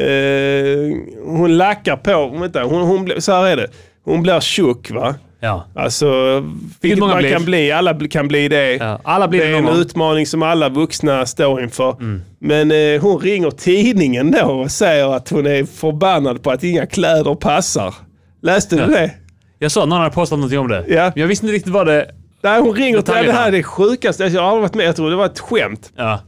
Eh, 0.03 0.97
hon 1.25 1.57
lackar 1.57 1.97
på, 1.97 2.39
vänta, 2.39 2.63
hon, 2.63 2.83
hon, 2.83 3.23
så 3.23 3.33
här 3.33 3.47
är 3.47 3.57
det. 3.57 3.69
Hon 4.05 4.23
blir 4.23 4.41
tjuck 4.41 4.91
va. 4.91 5.15
Ja. 5.41 5.65
Alltså, 5.75 6.41
vilket 6.81 6.99
man 6.99 7.19
blir. 7.19 7.33
kan 7.33 7.45
bli. 7.45 7.73
Alla 7.73 7.95
kan 8.09 8.29
bli 8.29 8.49
det. 8.49 8.75
Ja, 8.75 9.01
alla 9.05 9.29
blir 9.29 9.41
det 9.41 9.47
det 9.47 9.53
är 9.53 9.57
en 9.57 9.63
gång. 9.65 9.73
Mm. 9.73 9.83
utmaning 9.83 10.27
som 10.27 10.43
alla 10.43 10.69
vuxna 10.69 11.27
står 11.27 11.63
inför. 11.63 11.97
Men 12.39 12.71
eh, 12.71 13.01
hon 13.03 13.19
ringer 13.21 13.51
tidningen 13.51 14.31
då 14.31 14.47
och 14.47 14.71
säger 14.71 15.15
att 15.17 15.29
hon 15.29 15.47
är 15.47 15.65
förbannad 15.65 16.43
på 16.43 16.51
att 16.51 16.65
inga 16.65 16.87
kläder 16.87 17.35
passar. 17.35 17.95
Läste 18.43 18.77
du 18.77 18.83
Ja. 18.83 18.89
det? 18.89 19.11
Jag 19.59 19.73
sa 19.73 19.85
någon 19.85 19.99
hade 19.99 20.11
postat 20.15 20.39
någonting 20.39 20.59
om 20.59 20.69
det. 20.69 20.85
Ja. 20.89 21.03
Men 21.15 21.21
jag 21.21 21.27
visste 21.29 21.47
inte 21.47 21.55
riktigt 21.57 21.73
vad 21.73 21.87
det... 21.87 22.11
Nej, 22.43 22.61
hon 22.61 22.75
ringer 22.75 23.01
till 23.03 23.15
det 23.15 23.33
här 23.33 23.49
är 23.49 23.53
det 23.53 23.63
sjukaste. 23.63 24.25
Jag 24.27 24.43
har 24.43 24.49
aldrig 24.49 24.63
varit 24.63 24.75
med. 24.75 24.87
Jag 24.87 24.97
tror 24.97 25.11
det 25.11 25.17
var 25.17 25.27
ett 25.27 25.39
skämt. 25.41 25.93
Ja. 25.97 26.21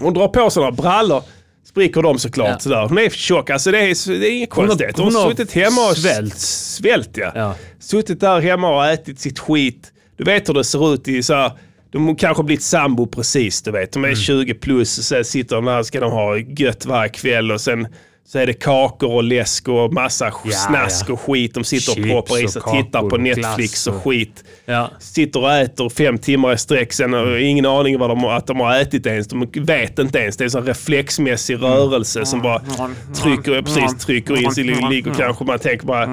Hon 0.00 0.14
drar 0.14 0.28
på 0.28 0.50
sig 0.50 0.60
några 0.60 0.72
brallor. 0.72 1.22
Spricker 1.76 2.02
dem 2.02 2.18
såklart. 2.18 2.48
Ja. 2.48 2.58
Sådär. 2.58 2.86
Hon 2.88 2.98
är 2.98 3.10
tjock. 3.10 3.50
Alltså 3.50 3.70
det 3.70 3.78
är, 3.78 4.18
det 4.20 4.28
är 4.28 4.30
inget 4.32 4.54
Hon 4.54 4.66
konstigt. 4.68 4.96
Hon, 4.96 5.04
hon 5.04 5.14
har 5.14 5.30
suttit 5.30 5.52
hemma 5.52 5.88
och 5.90 5.96
svält. 5.96 6.38
Svält 6.38 7.10
ja. 7.16 7.32
Ja. 7.34 7.54
Suttit 7.80 8.20
där 8.20 8.40
hemma 8.40 8.76
och 8.76 8.86
ätit 8.86 9.20
sitt 9.20 9.38
skit. 9.38 9.92
Du 10.16 10.24
vet 10.24 10.48
hur 10.48 10.54
det 10.54 10.64
ser 10.64 10.94
ut 10.94 11.08
i 11.08 11.22
så 11.22 11.34
här, 11.34 11.52
De 11.92 12.06
har 12.06 12.14
kanske 12.14 12.42
blivit 12.42 12.62
sambo 12.64 13.06
precis, 13.06 13.62
du 13.62 13.70
vet. 13.70 13.92
De 13.92 13.98
Mm. 13.98 14.10
är 14.10 14.14
20 14.14 14.54
plus 14.54 14.98
och 14.98 15.04
sen 15.04 15.24
sitter 15.24 15.56
de 15.56 15.64
där 15.64 15.82
ska 15.82 16.00
de 16.00 16.12
ha 16.12 16.36
gött 16.38 16.86
varje 16.86 17.08
kväll 17.08 17.52
och 17.52 17.60
sen 17.60 17.86
så 18.28 18.38
är 18.38 18.46
det 18.46 18.52
kakor 18.52 19.12
och 19.14 19.24
läsk 19.24 19.68
och 19.68 19.92
massa 19.92 20.30
snask 20.68 21.04
ja. 21.08 21.12
och 21.12 21.20
skit. 21.20 21.54
De 21.54 21.64
sitter 21.64 21.92
och 21.92 21.96
Chips 21.96 22.08
proppar 22.10 22.42
i 22.42 22.46
och 22.46 22.50
sig, 22.50 22.62
tittar 22.62 23.00
på 23.00 23.06
och 23.06 23.20
Netflix 23.20 23.86
och 23.86 23.94
och- 23.96 24.02
skit. 24.02 24.44
Ja. 24.64 24.90
Sitter 25.00 25.40
och 25.42 25.52
äter 25.52 25.88
fem 25.88 26.18
timmar 26.18 26.52
i 26.52 26.58
sträck 26.58 26.92
sen 26.92 27.14
och 27.14 27.40
ingen 27.40 27.66
aning 27.66 27.98
vad 27.98 28.10
de, 28.10 28.24
har- 28.24 28.32
att 28.36 28.46
de 28.46 28.60
har 28.60 28.76
ätit 28.80 29.06
ens. 29.06 29.28
De 29.28 29.46
vet 29.54 29.98
inte 29.98 30.18
ens. 30.18 30.36
Det 30.36 30.44
är 30.44 30.56
en 30.58 30.66
reflexmässig 30.66 31.62
rörelse 31.62 32.26
som 32.26 32.42
bara 32.42 32.62
trycker, 33.22 33.62
precis, 33.62 34.04
trycker 34.06 34.42
in 34.42 34.52
sig. 34.52 34.64
Ligger 34.64 35.14
kanske 35.14 35.44
man 35.44 35.58
tänker 35.58 35.86
bara... 35.86 36.06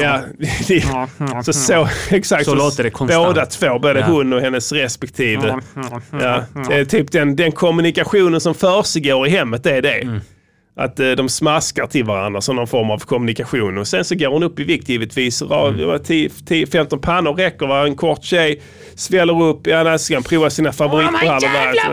Ja, 0.00 1.08
så, 1.42 1.52
så, 1.52 1.88
exakt. 2.10 2.44
Så 2.44 2.54
låter 2.54 2.82
det 2.84 2.90
konstant. 2.90 3.26
Båda 3.26 3.46
två, 3.46 3.78
både 3.78 4.00
Ja. 4.00 4.06
hon 4.06 4.32
och 4.32 4.40
hennes 4.40 4.72
respektive. 4.72 5.60
Ja, 6.12 6.44
typ 6.88 7.12
den, 7.12 7.36
den 7.36 7.52
kommunikationen 7.52 8.40
som 8.40 8.54
försiggår 8.54 9.26
i 9.26 9.30
hemmet, 9.30 9.62
det 9.64 9.76
är 9.76 9.82
det. 9.82 9.98
Mm. 10.02 10.20
Att 10.78 11.00
eh, 11.00 11.10
de 11.10 11.28
smaskar 11.28 11.86
till 11.86 12.04
varandra 12.04 12.40
som 12.40 12.56
någon 12.56 12.66
form 12.66 12.90
av 12.90 12.98
kommunikation. 12.98 13.78
Och 13.78 13.86
sen 13.88 14.04
så 14.04 14.14
går 14.14 14.28
hon 14.28 14.42
upp 14.42 14.60
i 14.60 14.64
vikt 14.64 14.88
givetvis. 14.88 15.42
Ra- 15.42 15.66
Mm. 15.68 15.80
det 15.80 15.86
var 15.86 15.98
10-15 15.98 16.98
pannor 17.00 17.34
räcker 17.34 17.66
va. 17.66 17.86
En 17.86 17.96
kort 17.96 18.24
tjej 18.24 18.62
sväller 18.94 19.42
upp. 19.42 19.66
Ja, 19.66 19.82
när 19.84 19.98
ska 19.98 20.14
han 20.14 20.22
prova 20.22 20.50
sina 20.50 20.72
favoritbrallor. 20.72 21.40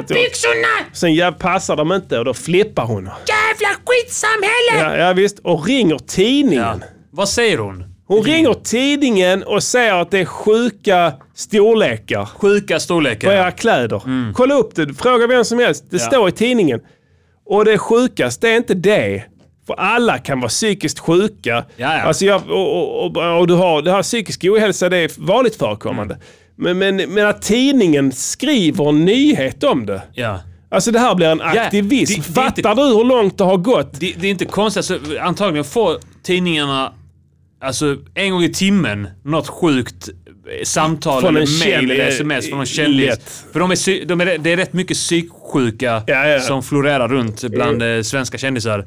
där. 0.07 0.95
Sen 0.95 1.15
ja, 1.15 1.31
passar 1.31 1.75
de 1.75 1.91
inte 1.91 2.19
och 2.19 2.25
då 2.25 2.33
flippar 2.33 2.85
hon. 2.85 3.03
Jävla 3.03 3.69
skitsamhälle! 3.85 4.97
Ja, 4.99 5.07
ja 5.07 5.13
visst. 5.13 5.39
Och 5.39 5.65
ringer 5.67 5.97
tidningen. 5.97 6.79
Ja. 6.81 6.87
Vad 7.11 7.29
säger 7.29 7.57
hon? 7.57 7.83
Hon 8.07 8.23
ringer 8.23 8.53
tidningen 8.53 9.43
och 9.43 9.63
säger 9.63 9.93
att 9.93 10.11
det 10.11 10.19
är 10.19 10.25
sjuka 10.25 11.13
storlekar 11.35 12.25
Sjuka 12.25 12.79
storlekar. 12.79 13.27
på 13.27 13.33
era 13.33 13.51
kläder. 13.51 14.01
Kolla 14.33 14.55
upp 14.55 14.75
det. 14.75 14.93
Fråga 14.93 15.27
vem 15.27 15.45
som 15.45 15.59
helst. 15.59 15.85
Det 15.89 15.97
Ja. 15.97 16.03
står 16.07 16.29
i 16.29 16.31
tidningen. 16.31 16.79
Och 17.45 17.65
det 17.65 17.77
sjukaste 17.77 18.49
är 18.49 18.57
inte 18.57 18.73
det. 18.73 19.23
För 19.67 19.73
alla 19.73 20.17
kan 20.17 20.39
vara 20.39 20.49
psykiskt 20.49 20.99
sjuka. 20.99 21.51
Ja, 21.51 21.63
ja. 21.97 22.01
Alltså 22.01 22.25
jag, 22.25 22.41
och, 22.49 23.05
och, 23.05 23.17
och, 23.17 23.39
och 23.39 23.47
du 23.47 23.53
har, 23.53 23.81
det 23.81 23.91
här 23.91 24.03
psykisk 24.03 24.43
ohälsa 24.43 24.89
det 24.89 24.97
är 24.97 25.11
vanligt 25.17 25.55
förekommande. 25.55 26.17
Men, 26.55 26.77
men, 26.77 26.95
men 26.95 27.27
att 27.27 27.41
tidningen 27.41 28.11
skriver 28.11 28.89
en 28.89 29.05
nyhet 29.05 29.63
om 29.63 29.85
det. 29.85 30.01
Ja. 30.13 30.39
Alltså 30.69 30.91
det 30.91 30.99
här 30.99 31.15
blir 31.15 31.27
en 31.27 31.41
aktivism. 31.41 32.21
det- 32.21 32.33
det 32.33 32.41
är 32.41 32.45
inte- 32.47 32.61
Fattar 32.61 32.75
du 32.75 32.81
hur 32.97 33.03
långt 33.03 33.37
det 33.37 33.43
har 33.43 33.57
gått? 33.57 33.99
Det, 33.99 34.13
det 34.19 34.27
är 34.27 34.31
inte 34.31 34.45
konstigt. 34.45 34.91
Alltså, 34.91 35.19
antagligen 35.21 35.63
får 35.65 35.97
tidningarna 36.23 36.93
alltså, 37.61 37.97
en 38.13 38.31
gång 38.31 38.43
i 38.43 38.49
timmen 38.53 39.07
något 39.23 39.47
sjukt 39.47 40.09
samtal 40.63 41.21
Från 41.21 41.37
eller 41.37 41.65
mail 41.65 41.91
eller 41.91 42.07
sms 42.07 42.47
från 42.49 42.57
någon 42.57 42.65
kändis. 42.65 43.45
För 43.53 43.59
de 43.59 43.71
är, 43.71 44.05
de 44.05 44.21
är, 44.21 44.37
det 44.37 44.51
är 44.53 44.57
rätt 44.57 44.73
mycket 44.73 44.97
psyksjuka 44.97 46.03
Ja, 46.07 46.27
ja. 46.27 46.39
som 46.39 46.63
florerar 46.63 47.07
runt 47.07 47.43
bland 47.43 47.83
eh, 47.83 48.01
svenska 48.01 48.37
kändisar. 48.37 48.85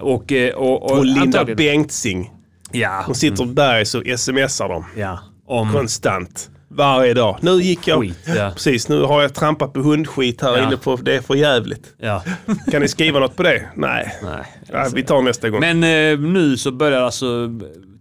Och, 0.00 0.32
eh, 0.32 0.54
och, 0.54 0.82
och, 0.82 0.98
Och 0.98 1.04
Linda 1.06 1.20
antagligen- 1.20 1.56
Bengtzing. 1.56 2.30
Ja. 2.72 3.02
Hon 3.06 3.14
sitter 3.14 3.44
bergs 3.44 3.94
och 3.94 4.02
smsar 4.16 4.68
dem. 4.68 4.84
ja. 4.96 5.18
Om... 5.46 5.72
Konstant. 5.72 6.50
Varje 6.70 7.14
dag. 7.14 7.38
Nu 7.40 7.50
gick 7.50 7.88
jag... 7.88 8.00
Skit, 8.00 8.18
ja. 8.36 8.50
Precis, 8.54 8.88
nu 8.88 9.02
har 9.02 9.22
jag 9.22 9.34
trampat 9.34 9.72
på 9.72 9.80
hundskit 9.80 10.42
här 10.42 10.56
Ja. 10.56 10.66
inne 10.66 10.76
på... 10.76 10.96
Det 10.96 11.14
är 11.16 11.20
för 11.20 11.34
jävligt. 11.34 11.94
Ja. 11.98 12.22
Kan 12.70 12.82
ni 12.82 12.88
skriva 12.88 13.20
något 13.20 13.36
på 13.36 13.42
det? 13.42 13.62
Nej. 13.74 14.14
Nej. 14.22 14.42
Ja, 14.72 14.86
vi 14.94 15.02
tar 15.02 15.22
nästa 15.22 15.50
gång. 15.50 15.60
Men 15.60 15.84
eh, 15.84 16.18
nu 16.18 16.56
så 16.56 16.70
börjar 16.70 17.02
alltså 17.02 17.26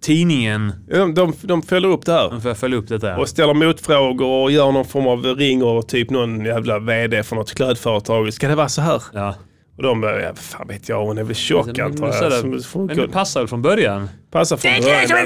tidningen, 0.01 0.73
de, 0.89 1.13
de, 1.13 1.33
de 1.41 1.61
följer 1.61 1.89
upp 1.91 2.05
det 2.05 2.11
här. 2.13 2.29
de 2.43 2.55
följa 2.55 2.77
upp 2.77 2.87
detta. 2.87 3.17
Och 3.17 3.29
ställer 3.29 3.53
motfrågor 3.53 4.43
och 4.43 4.51
gör 4.51 4.71
någon 4.71 4.85
form 4.85 5.07
av 5.07 5.23
ringer 5.25 5.81
typ 5.81 6.09
någon 6.09 6.45
jävla 6.45 6.79
VD 6.79 7.23
för 7.23 7.35
något 7.35 7.53
klädföretag. 7.53 8.33
Ska 8.33 8.47
det 8.47 8.55
vara 8.55 8.69
så 8.69 8.81
här? 8.81 9.01
Ja. 9.13 9.35
Och 9.77 9.83
de 9.83 10.01
bara, 10.01 10.21
ja, 10.21 10.35
fan 10.35 10.67
vet 10.67 10.89
jag, 10.89 11.05
hon 11.05 11.17
är 11.17 11.23
väl 11.23 11.35
tjock 11.35 11.79
antar 11.79 12.11
så 12.11 12.23
jag. 12.23 12.31
det- 12.31 12.77
Men 12.87 12.97
det 12.97 13.07
passar 13.07 13.39
väl 13.39 13.47
från 13.47 13.61
början? 13.61 14.09
Passa 14.31 14.57
från 14.57 14.71
början. 14.81 14.99
Alltså, 14.99 15.15
Det 15.15 15.21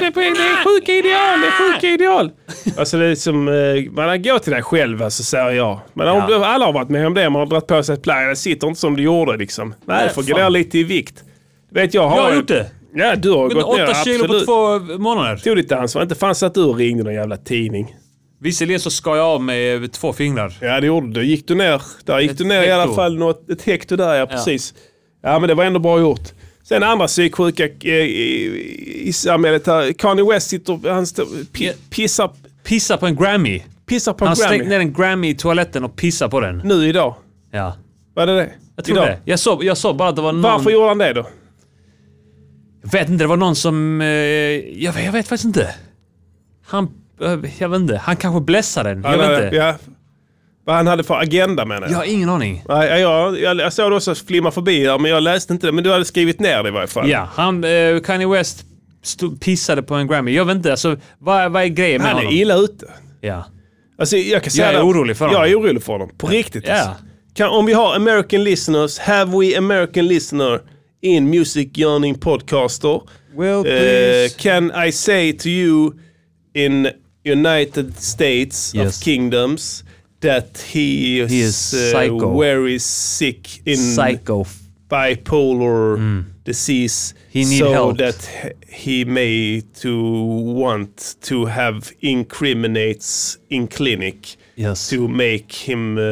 det 0.00 0.16
är 0.16 0.64
sjuka 0.64 0.92
ideal, 0.92 1.40
det 1.40 1.46
är 1.46 1.72
sjuka 1.74 1.86
ideal. 1.88 2.30
Alltså 2.78 2.98
det 2.98 3.06
är 3.06 3.14
som, 3.14 3.48
eh, 3.48 3.54
man 3.92 4.22
går 4.22 4.38
till 4.38 4.52
dig 4.52 4.62
själv 4.62 5.02
alltså, 5.02 5.22
säger 5.22 5.50
jag. 5.50 5.80
Men 5.94 6.08
om 6.08 6.16
Ja. 6.18 6.26
du, 6.26 6.44
alla 6.44 6.64
har 6.66 6.72
varit 6.72 6.88
med 6.88 7.06
om 7.06 7.14
det, 7.14 7.30
man 7.30 7.40
har 7.40 7.46
dragit 7.46 7.66
på 7.66 7.82
sig 7.82 7.94
ett 7.94 8.02
plagg, 8.02 8.28
det 8.28 8.36
sitter 8.36 8.66
inte 8.66 8.80
som 8.80 8.96
du 8.96 9.02
gjorde 9.02 9.36
liksom. 9.36 9.74
Nej, 9.84 10.08
du 10.08 10.14
får 10.14 10.22
gå 10.32 10.36
ner 10.38 10.50
lite 10.50 10.78
i 10.78 10.82
vikt. 10.84 11.24
Vet 11.70 11.94
jag 11.94 12.08
har... 12.08 12.16
Jag 12.16 12.24
har 12.24 12.34
gjort 12.34 12.48
det. 12.48 12.70
Ja, 12.94 13.16
du 13.16 13.30
har 13.30 13.48
gått 13.48 13.76
ner, 13.76 13.84
åtta 13.84 13.94
kilo 14.04 14.18
på 14.18 14.24
absolut. 14.24 14.44
två 14.46 14.98
månader. 14.98 15.36
Tog 15.36 15.56
ditt 15.56 15.72
ansvar. 15.72 16.02
Inte 16.02 16.14
fanns 16.14 16.42
att 16.42 16.54
du 16.54 16.60
ringde 16.72 17.04
någon 17.04 17.14
jävla 17.14 17.36
tidning. 17.36 17.96
Visserligen 18.40 18.80
så 18.80 18.90
skar 18.90 19.16
jag 19.16 19.26
av 19.26 19.42
mig 19.42 19.88
två 19.88 20.12
fingrar. 20.12 20.52
Ja, 20.60 20.80
det 20.80 20.86
gjorde 20.86 21.12
du. 21.20 21.26
Gick 21.26 21.48
du 21.48 21.54
ner. 21.54 21.82
Där 22.04 22.20
gick 22.20 22.30
Ett 22.30 22.38
du 22.38 22.44
ner 22.44 22.62
i 22.62 22.70
alla 22.70 22.82
hekto. 22.82 22.94
fall. 22.94 23.18
Något, 23.18 23.50
ett 23.50 23.62
hekto 23.62 23.96
där, 23.96 24.14
ja 24.14 24.26
precis. 24.26 24.74
Ja, 25.22 25.38
men 25.38 25.48
det 25.48 25.54
var 25.54 25.64
ändå 25.64 25.78
bra 25.78 26.00
gjort. 26.00 26.28
Sen 26.64 26.82
andra 26.82 27.06
psyksjuka 27.06 27.64
eh, 27.64 27.90
i, 27.94 29.02
i 29.04 29.12
samhället 29.12 29.66
här. 29.66 29.92
Kanye 29.92 30.24
West 30.24 30.48
sitter, 30.48 30.90
han 30.90 31.06
står, 31.06 31.26
pi, 31.52 31.72
pissar, 31.90 32.30
Pissa 32.64 32.96
på 32.96 33.06
en 33.06 33.16
Grammy. 33.16 33.62
pissar 33.86 34.12
på 34.12 34.24
Han 34.24 34.32
en 34.32 34.36
slängt 34.36 34.52
Grammy. 34.62 34.68
ner 34.68 34.80
en 34.80 34.92
Grammy 34.92 35.28
i 35.30 35.34
toaletten 35.34 35.84
och 35.84 35.96
pissar 35.96 36.28
på 36.28 36.40
den. 36.40 36.62
Nu 36.64 36.88
idag. 36.88 37.14
Ja. 37.52 37.76
Var 38.14 38.26
det 38.26 38.34
det? 38.36 38.50
Jag 38.76 38.84
tror 38.84 38.96
idag. 38.96 39.08
det. 39.08 39.18
Jag 39.24 39.38
såg, 39.38 39.64
jag 39.64 39.76
såg 39.76 39.96
bara 39.96 40.08
att 40.08 40.16
det 40.16 40.22
var 40.22 40.32
någon... 40.32 40.42
Varför 40.42 40.70
gjorde 40.70 40.88
han 40.88 40.98
det 40.98 41.12
då? 41.12 41.26
Jag 42.82 42.92
vet 42.92 43.08
inte, 43.08 43.24
det 43.24 43.28
var 43.28 43.36
någon 43.36 43.56
som... 43.56 44.00
Eh, 44.00 44.06
jag, 44.08 44.92
vet- 44.92 45.04
jag 45.04 45.12
vet 45.12 45.28
faktiskt 45.28 45.44
inte. 45.44 45.74
Han... 46.66 46.88
eh, 47.22 47.38
Jag 47.58 47.68
vet 47.68 47.80
inte. 47.80 47.96
Han 47.96 48.16
kanske 48.16 48.40
blessade 48.40 48.88
den. 48.88 49.02
Jag 49.02 49.10
Han 49.10 49.18
vet 49.18 49.44
inte. 49.44 49.56
Ja, 49.56 49.74
vad 50.64 50.76
han 50.76 50.86
hade 50.86 51.04
för 51.04 51.14
agenda 51.14 51.64
menar 51.64 51.82
Jag 51.82 51.90
jag. 51.90 51.96
har 51.96 52.04
ingen 52.04 52.28
aning. 52.28 52.64
Nej, 52.68 53.00
jag, 53.00 53.38
jag, 53.40 53.60
jag 53.60 53.72
såg 53.72 53.90
det 53.92 53.96
också 53.96 54.14
flimma 54.14 54.50
förbi 54.50 54.86
här, 54.88 54.98
men 54.98 55.10
jag 55.10 55.22
läste 55.22 55.52
inte 55.52 55.66
det. 55.66 55.72
Men 55.72 55.84
du 55.84 55.92
hade 55.92 56.04
skrivit 56.04 56.40
ner 56.40 56.62
det 56.62 56.68
i 56.68 56.72
varje 56.72 56.86
fall. 56.88 57.08
Ja, 57.10 57.28
han... 57.34 57.64
Eh, 57.64 58.00
Kanye 58.00 58.26
West 58.28 58.64
stod, 59.02 59.40
pissade 59.40 59.82
på 59.82 59.94
en 59.94 60.06
Grammy. 60.08 60.34
Jag 60.34 60.44
vet 60.44 60.56
inte, 60.56 60.70
alltså 60.70 60.96
vad, 61.18 61.52
vad 61.52 61.62
är 61.62 61.66
grejen 61.66 62.02
med 62.02 62.10
Han 62.10 62.18
är 62.20 62.24
honom? 62.24 62.38
illa 62.38 62.54
ute. 62.56 62.86
Ja. 63.20 63.44
Alltså, 63.98 64.16
jag, 64.16 64.42
kan 64.42 64.50
säga 64.50 64.68
är 64.68 64.72
det. 64.72 64.82
orolig 64.82 65.16
för 65.16 65.24
honom. 65.26 65.40
Jag 65.42 65.50
är 65.50 65.60
orolig 65.60 65.82
för 65.82 65.92
honom. 65.92 66.10
På 66.18 66.26
riktigt. 66.26 66.64
Ja. 66.66 66.74
alltså. 66.74 66.90
Kan, 67.34 67.48
om 67.50 67.66
vi 67.66 67.72
har 67.72 67.94
American 67.96 68.44
listeners, 68.44 68.98
have 68.98 69.38
we 69.40 69.58
American 69.58 70.06
listener 70.06 70.60
in 71.02 71.28
Music 71.30 71.76
Yearning 71.76 72.14
Podcaster? 72.16 73.06
Well, 73.34 73.60
Uh, 73.60 73.64
please. 73.64 74.34
can 74.36 74.70
I 74.70 74.90
say 74.90 75.32
to 75.32 75.50
you 75.50 75.96
in 76.54 76.92
United 77.24 77.98
States 78.00 78.72
Yes. 78.74 78.96
of 78.98 79.04
Kingdoms 79.04 79.84
that 80.20 80.58
he 80.72 81.20
is, 81.20 81.30
He 81.30 81.40
is 81.40 81.74
uh, 81.74 82.28
very 82.38 82.78
sick 82.78 83.60
in 83.66 83.76
Psycho. 83.76 84.46
bipolar 84.88 86.24
disease 86.44 87.14
Mm. 87.14 87.18
He 87.32 87.44
need 87.44 87.58
so 87.58 87.72
help. 87.72 87.98
that 87.98 88.54
he 88.68 89.04
may 89.04 89.62
to 89.80 89.92
want 90.54 91.16
to 91.22 91.46
have 91.46 91.92
incriminates 92.00 93.38
in 93.48 93.66
clinic 93.68 94.36
Yes. 94.56 94.90
to 94.90 95.08
make 95.08 95.44
him 95.66 95.98
uh, 95.98 96.04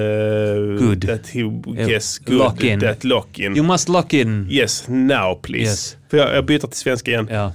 Good. 0.78 1.06
that 1.06 1.26
he 1.28 1.42
gets 1.88 2.18
good 2.18 2.36
lock 2.38 2.64
in. 2.64 2.80
that 2.80 3.04
lock 3.04 3.38
in 3.38 3.56
You 3.56 3.66
must 3.66 3.88
lock 3.88 4.14
in. 4.14 4.46
yes 4.50 4.84
now 4.88 5.34
please 5.42 5.62
Yes. 5.64 5.96
för 6.10 6.16
jag, 6.16 6.34
jag 6.36 6.44
byter 6.46 6.58
till 6.66 6.78
svenska 6.80 7.10
igen 7.10 7.28
Ja. 7.30 7.52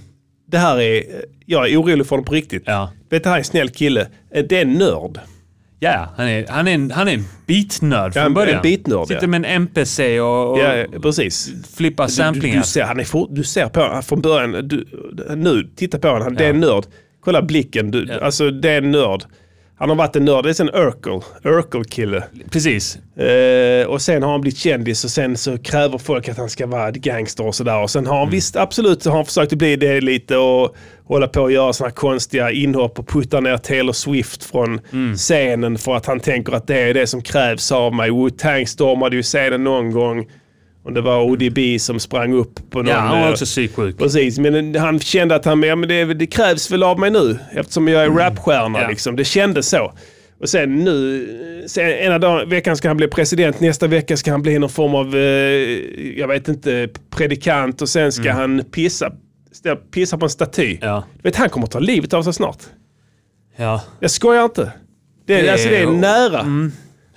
det 0.52 0.58
här 0.58 0.82
är 0.82 1.04
jag 1.46 1.70
är 1.72 1.78
orolig 1.82 2.06
för 2.06 2.10
honom 2.10 2.26
på 2.26 2.34
riktigt 2.34 2.64
Ja. 2.66 2.92
vet 3.10 3.24
du 3.24 3.30
han 3.30 3.36
är 3.36 3.40
en 3.40 3.46
snäll 3.46 3.70
kille 3.70 4.08
det 4.50 4.52
är 4.58 4.62
en 4.62 4.74
nörd 4.74 5.20
Ja, 5.80 6.10
han 6.18 6.28
är, 6.28 6.48
han 6.50 6.68
är 6.68 6.72
en, 6.74 6.92
han 6.92 7.08
är 7.08 7.14
en 7.14 7.24
beatnörd 7.48 8.12
Ja, 8.16 8.24
från 8.24 8.34
början. 8.34 8.56
en 8.56 8.62
beatnörd, 8.62 9.08
Sitter 9.08 9.22
ja. 9.22 9.28
med 9.28 9.38
en 9.38 9.46
MPC 9.46 10.20
och, 10.20 10.52
och 10.52 10.60
ja 10.60 10.86
precis 11.02 11.50
flippar 11.76 12.06
Du, 12.08 12.12
samplingar. 12.14 12.58
du, 12.58 12.64
ser, 12.64 12.84
han 12.84 13.00
är 13.00 13.04
for, 13.04 13.28
du 13.32 13.44
ser 13.44 13.68
på 13.70 13.80
honom 13.80 14.04
från 14.04 14.22
början. 14.22 14.68
Du, 14.68 14.88
nu, 15.36 15.70
titta 15.76 16.00
på 16.00 16.08
honom. 16.08 16.24
Han, 16.24 16.36
Det 16.36 16.46
är 16.46 16.50
en 16.50 16.60
nörd. 16.60 16.84
Kolla 17.22 17.42
blicken. 17.42 17.92
Du, 17.92 18.06
Ja. 18.10 18.20
Alltså 18.26 18.52
det 18.52 18.70
är 18.70 18.78
en 18.78 18.92
nörd. 18.92 19.24
Han 19.78 19.90
har 19.90 19.96
varit 19.96 20.16
en 20.16 20.26
nörd. 20.26 20.44
Det 20.44 20.60
är 20.60 20.62
en 20.62 20.88
Urkel. 20.88 21.22
Urkel-kille. 21.44 22.24
Precis. 22.52 22.98
Eh, 23.18 23.88
och 23.88 24.02
sen 24.02 24.24
har 24.24 24.32
han 24.32 24.42
blivit 24.42 24.58
kändis 24.58 25.04
och 25.04 25.10
sen 25.10 25.38
så 25.38 25.58
kräver 25.58 25.98
folk 25.98 26.30
att 26.30 26.38
han 26.38 26.50
ska 26.50 26.68
vara 26.68 26.92
gangster 26.92 27.48
och 27.48 27.56
sådär. 27.56 27.82
Och 27.82 27.90
sen 27.90 28.08
har 28.08 28.20
han 28.20 28.30
visst, 28.30 28.56
absolut, 28.56 29.04
så 29.04 29.10
har 29.10 29.16
han 29.16 29.26
försökt 29.26 29.54
att 29.54 29.60
bli 29.60 29.76
det 29.76 30.02
lite 30.02 30.38
och 30.38 30.76
hålla 31.06 31.28
på 31.28 31.42
och 31.42 31.52
göra 31.52 31.74
sådana 31.74 31.92
konstiga 31.92 32.52
inhopp 32.52 33.00
och 33.00 33.08
putta 33.08 33.40
ner 33.40 33.58
Taylor 33.58 33.94
Swift 33.94 34.44
från 34.44 34.82
scenen 35.16 35.78
för 35.78 35.96
att 35.96 36.06
han 36.06 36.20
tänker 36.20 36.54
att 36.54 36.68
det 36.68 36.80
är 36.80 36.94
det 36.94 37.08
som 37.08 37.22
krävs 37.22 37.72
av 37.72 37.94
mig. 37.94 38.10
Wu-Tang 38.10 38.66
stormade 38.66 39.16
ju 39.16 39.24
scenen 39.24 39.64
någon 39.64 39.92
gång. 39.92 40.26
Och 40.86 40.94
det 40.94 41.02
var 41.02 41.22
ODB 41.24 41.60
som 41.80 42.00
sprang 42.00 42.34
upp 42.34 42.70
på 42.70 42.78
någon... 42.78 42.88
Ja, 42.88 42.96
han 43.00 43.20
var 43.20 43.26
eh, 43.28 43.32
också 43.32 43.46
psyksjuk. 43.46 43.98
Precis, 43.98 44.40
men 44.40 44.76
han 44.76 45.00
kände 45.00 45.36
att 45.36 45.46
han, 45.46 45.64
ja, 45.64 45.76
men 45.76 45.90
det, 45.90 46.06
det 46.14 46.28
krävs 46.28 46.72
väl 46.72 46.84
av 46.84 47.00
mig 47.00 47.12
nu 47.12 47.38
eftersom 47.52 47.88
jag 47.88 48.04
är 48.04 48.10
rapstjärna. 48.10 48.82
Ja. 48.82 48.90
Liksom. 48.90 49.16
Det 49.16 49.26
kändes 49.26 49.70
så. 49.70 49.94
Och 50.42 50.50
sen 50.50 50.76
nu, 50.76 51.64
sen 51.68 51.86
ena 51.90 52.20
dagen, 52.20 52.50
veckan 52.50 52.78
ska 52.78 52.88
han 52.88 52.98
bli 52.98 53.08
president, 53.08 53.60
nästa 53.60 53.88
vecka 53.88 54.18
ska 54.18 54.32
han 54.32 54.42
bli 54.42 54.60
någon 54.60 54.70
form 54.70 54.96
av, 54.96 55.16
eh, 55.16 55.22
jag 56.20 56.28
vet 56.28 56.48
inte, 56.48 56.90
predikant 57.10 57.82
och 57.82 57.90
sen 57.90 58.12
ska 58.12 58.32
han 58.32 58.64
pissa, 58.72 59.12
stä- 59.64 59.76
pissa 59.92 60.18
på 60.18 60.26
en 60.26 60.30
staty. 60.30 60.66
Mm. 60.68 60.78
Ja. 60.82 61.04
Du 61.16 61.22
vet, 61.30 61.36
han 61.36 61.50
kommer 61.50 61.66
att 61.66 61.72
ta 61.72 61.80
livet 61.80 62.14
av 62.14 62.24
sig 62.24 62.34
snart. 62.34 62.58
Ja. 63.58 63.82
Jag 64.00 64.12
skojar 64.12 64.44
inte. 64.44 64.62
Det, 64.64 64.72
Det 65.36 65.48
är- 65.48 65.52
alltså, 65.52 65.70
det 65.70 65.78
är 65.78 65.88
nära. 65.88 66.42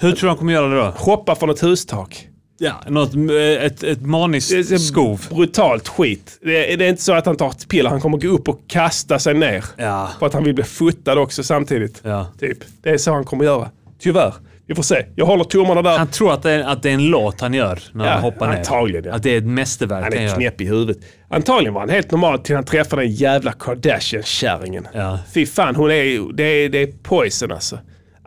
Hur 0.00 0.12
tror 0.12 0.20
du 0.20 0.28
han 0.28 0.36
kommer 0.36 0.52
göra 0.52 0.68
det 0.68 0.76
då? 0.76 0.94
Hoppa 0.96 1.34
från 1.34 1.50
ett 1.50 1.62
hustak. 1.62 2.28
Ja. 2.58 2.72
Något, 2.88 3.14
eh, 3.14 3.20
ett, 3.64 3.72
ett 3.72 3.80
Det 3.80 3.88
är 3.90 3.96
maniskt 4.06 4.80
skov. 4.86 5.26
Brutalt 5.30 5.88
skit. 5.88 6.38
Det 6.42 6.72
är, 6.72 6.76
det 6.76 6.84
är 6.84 6.88
inte 6.88 7.02
så 7.02 7.12
att 7.12 7.26
han 7.26 7.36
tar 7.36 7.50
ett 7.50 7.68
piller, 7.68 7.90
han 7.90 8.00
kommer 8.00 8.18
gå 8.18 8.28
upp 8.28 8.48
och 8.48 8.60
kasta 8.66 9.18
sig 9.18 9.34
ner. 9.34 9.64
Ja. 9.76 10.10
För 10.18 10.26
att 10.26 10.32
han 10.34 10.44
vill 10.44 10.54
bli 10.54 10.64
fotad 10.64 11.18
också 11.18 11.42
samtidigt. 11.42 12.00
Ja. 12.04 12.26
Typ. 12.40 12.58
Det 12.82 12.90
är 12.90 12.98
så 12.98 13.12
han 13.12 13.24
kommer 13.24 13.44
göra. 13.44 13.70
Tyvärr. 14.00 14.34
Vi 14.66 14.74
får 14.74 14.82
se. 14.82 15.06
Jag 15.16 15.26
håller 15.26 15.44
tummarna 15.44 15.82
där. 15.82 15.98
Han 15.98 16.06
tror 16.08 16.32
att 16.32 16.42
det, 16.42 16.50
är, 16.52 16.60
att 16.64 16.82
det 16.82 16.90
är 16.90 16.94
en 16.94 17.06
låt 17.06 17.40
han 17.40 17.54
gör 17.54 17.78
när 17.92 18.04
Ja, 18.06 18.10
han 18.12 18.22
hoppar 18.22 18.48
ner. 18.48 18.56
antagligen, 18.58 19.04
ja. 19.04 19.14
Att 19.14 19.22
det 19.22 19.30
är 19.30 19.38
ett 19.38 19.44
mästerverk 19.44 20.04
han 20.04 20.12
han, 20.12 20.22
är 20.22 20.34
knäpp 20.34 20.60
i 20.60 20.64
huvudet. 20.64 20.98
Antagligen 21.28 21.74
var 21.74 21.80
han 21.80 21.90
helt 21.90 22.10
normal 22.10 22.38
till 22.38 22.54
han 22.54 22.64
träffade 22.64 23.02
den 23.02 23.10
jävla 23.12 23.52
Kardashian-kärringen. 23.52 24.86
Ja. 24.94 25.18
Fy 25.34 25.46
fan, 25.46 25.76
hon 25.76 25.90
är, 25.90 26.32
det, 26.36 26.42
är, 26.42 26.68
det 26.68 26.78
är 26.82 26.86
poison 27.02 27.52
alltså. 27.52 27.78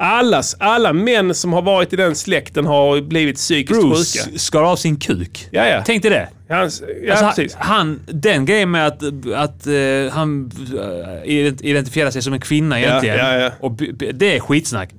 Allas, 0.04 0.56
alla 0.60 0.94
män 0.94 1.36
som 1.36 1.54
har 1.54 1.62
varit 1.62 1.94
i 1.94 1.96
den 1.96 2.16
släkten 2.16 2.66
har 2.66 3.02
blivit 3.02 3.36
psykiskt 3.36 3.82
sjuka. 3.82 3.88
Bruce 3.88 4.40
skar 4.40 4.62
av 4.64 4.76
sin 4.76 4.96
kuk. 5.00 5.48
Ja, 5.52 5.66
ja. 5.68 5.84
Tänk 5.86 6.02
dig 6.02 6.12
det. 6.12 6.30
Hans, 6.56 6.84
ja, 7.04 7.12
Alltså, 7.14 7.26
precis. 7.42 7.56
han, 7.60 8.00
den 8.08 8.46
grejen 8.46 8.72
med 8.72 8.88
att, 8.88 9.04
att 9.36 9.68
eh, 9.68 9.74
han 10.14 10.52
eh, 10.74 11.30
ident- 11.30 11.62
identifierar 11.64 12.12
sig 12.12 12.22
som 12.22 12.34
en 12.34 12.40
kvinna 12.42 12.80
egentligen. 12.80 13.18
ja, 13.18 13.34
ja. 13.38 13.52
Och 13.60 13.72
det 14.14 14.36
är 14.36 14.40
skitsnack. 14.40 14.90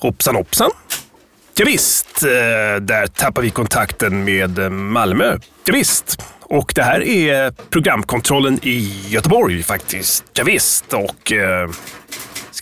Hoppsan 0.00 0.34
hoppsan. 0.36 0.70
Ja, 1.58 1.64
visst, 1.66 2.22
eh, 2.22 2.80
där 2.80 3.06
tappar 3.06 3.42
vi 3.42 3.50
kontakten 3.50 4.24
med 4.24 4.72
Malmö. 4.72 5.38
Ja, 5.66 5.72
visst. 5.74 6.22
Och 6.40 6.72
det 6.74 6.82
här 6.82 7.02
är 7.02 7.50
programkontrollen 7.70 8.58
i 8.62 9.04
Göteborg 9.08 9.62
faktiskt. 9.62 10.24
Ja, 10.32 10.44
visst. 10.44 10.92
och 10.92 11.32
eh, 11.32 11.68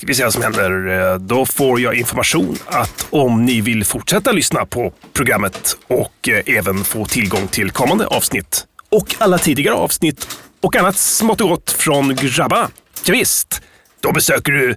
ska 0.04 0.08
vi 0.08 0.14
se 0.14 0.24
vad 0.24 0.32
som 0.32 0.42
händer. 0.42 1.10
Eh, 1.12 1.18
då 1.18 1.46
får 1.46 1.80
jag 1.80 1.94
information 1.94 2.58
att 2.66 3.06
om 3.10 3.44
ni 3.44 3.60
vill 3.60 3.84
fortsätta 3.84 4.32
lyssna 4.32 4.66
på 4.66 4.92
programmet 5.12 5.76
och 5.86 6.28
eh, 6.28 6.56
även 6.58 6.84
få 6.84 7.04
tillgång 7.04 7.48
till 7.48 7.70
kommande 7.70 8.06
avsnitt 8.06 8.66
och 8.88 9.14
alla 9.18 9.38
tidigare 9.38 9.74
avsnitt 9.74 10.38
och 10.60 10.76
annat 10.76 10.96
smått 10.96 11.40
och 11.40 11.48
gott 11.48 11.70
från 11.70 12.16
grabbarna. 12.16 12.70
Ja, 13.04 13.12
visst. 13.12 13.62
Då 14.00 14.12
besöker 14.12 14.52
du 14.52 14.76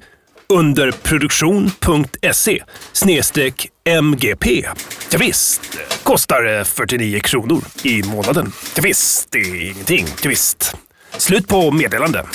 underproduktion.se 0.50 2.64
snedstreck 2.92 3.68
MGP. 3.84 4.66
Ja, 5.12 5.18
visst, 5.20 5.62
kostar 6.04 6.64
49 6.64 7.20
kronor 7.20 7.64
i 7.84 8.04
månaden. 8.04 8.52
Ja, 8.76 8.82
visst, 8.84 9.32
det 9.32 9.40
är 9.40 9.72
ingenting. 9.72 10.06
Ja, 10.22 10.30
visst. 10.30 10.76
Slut 11.18 11.48
på 11.48 11.72
meddelande. 11.72 12.26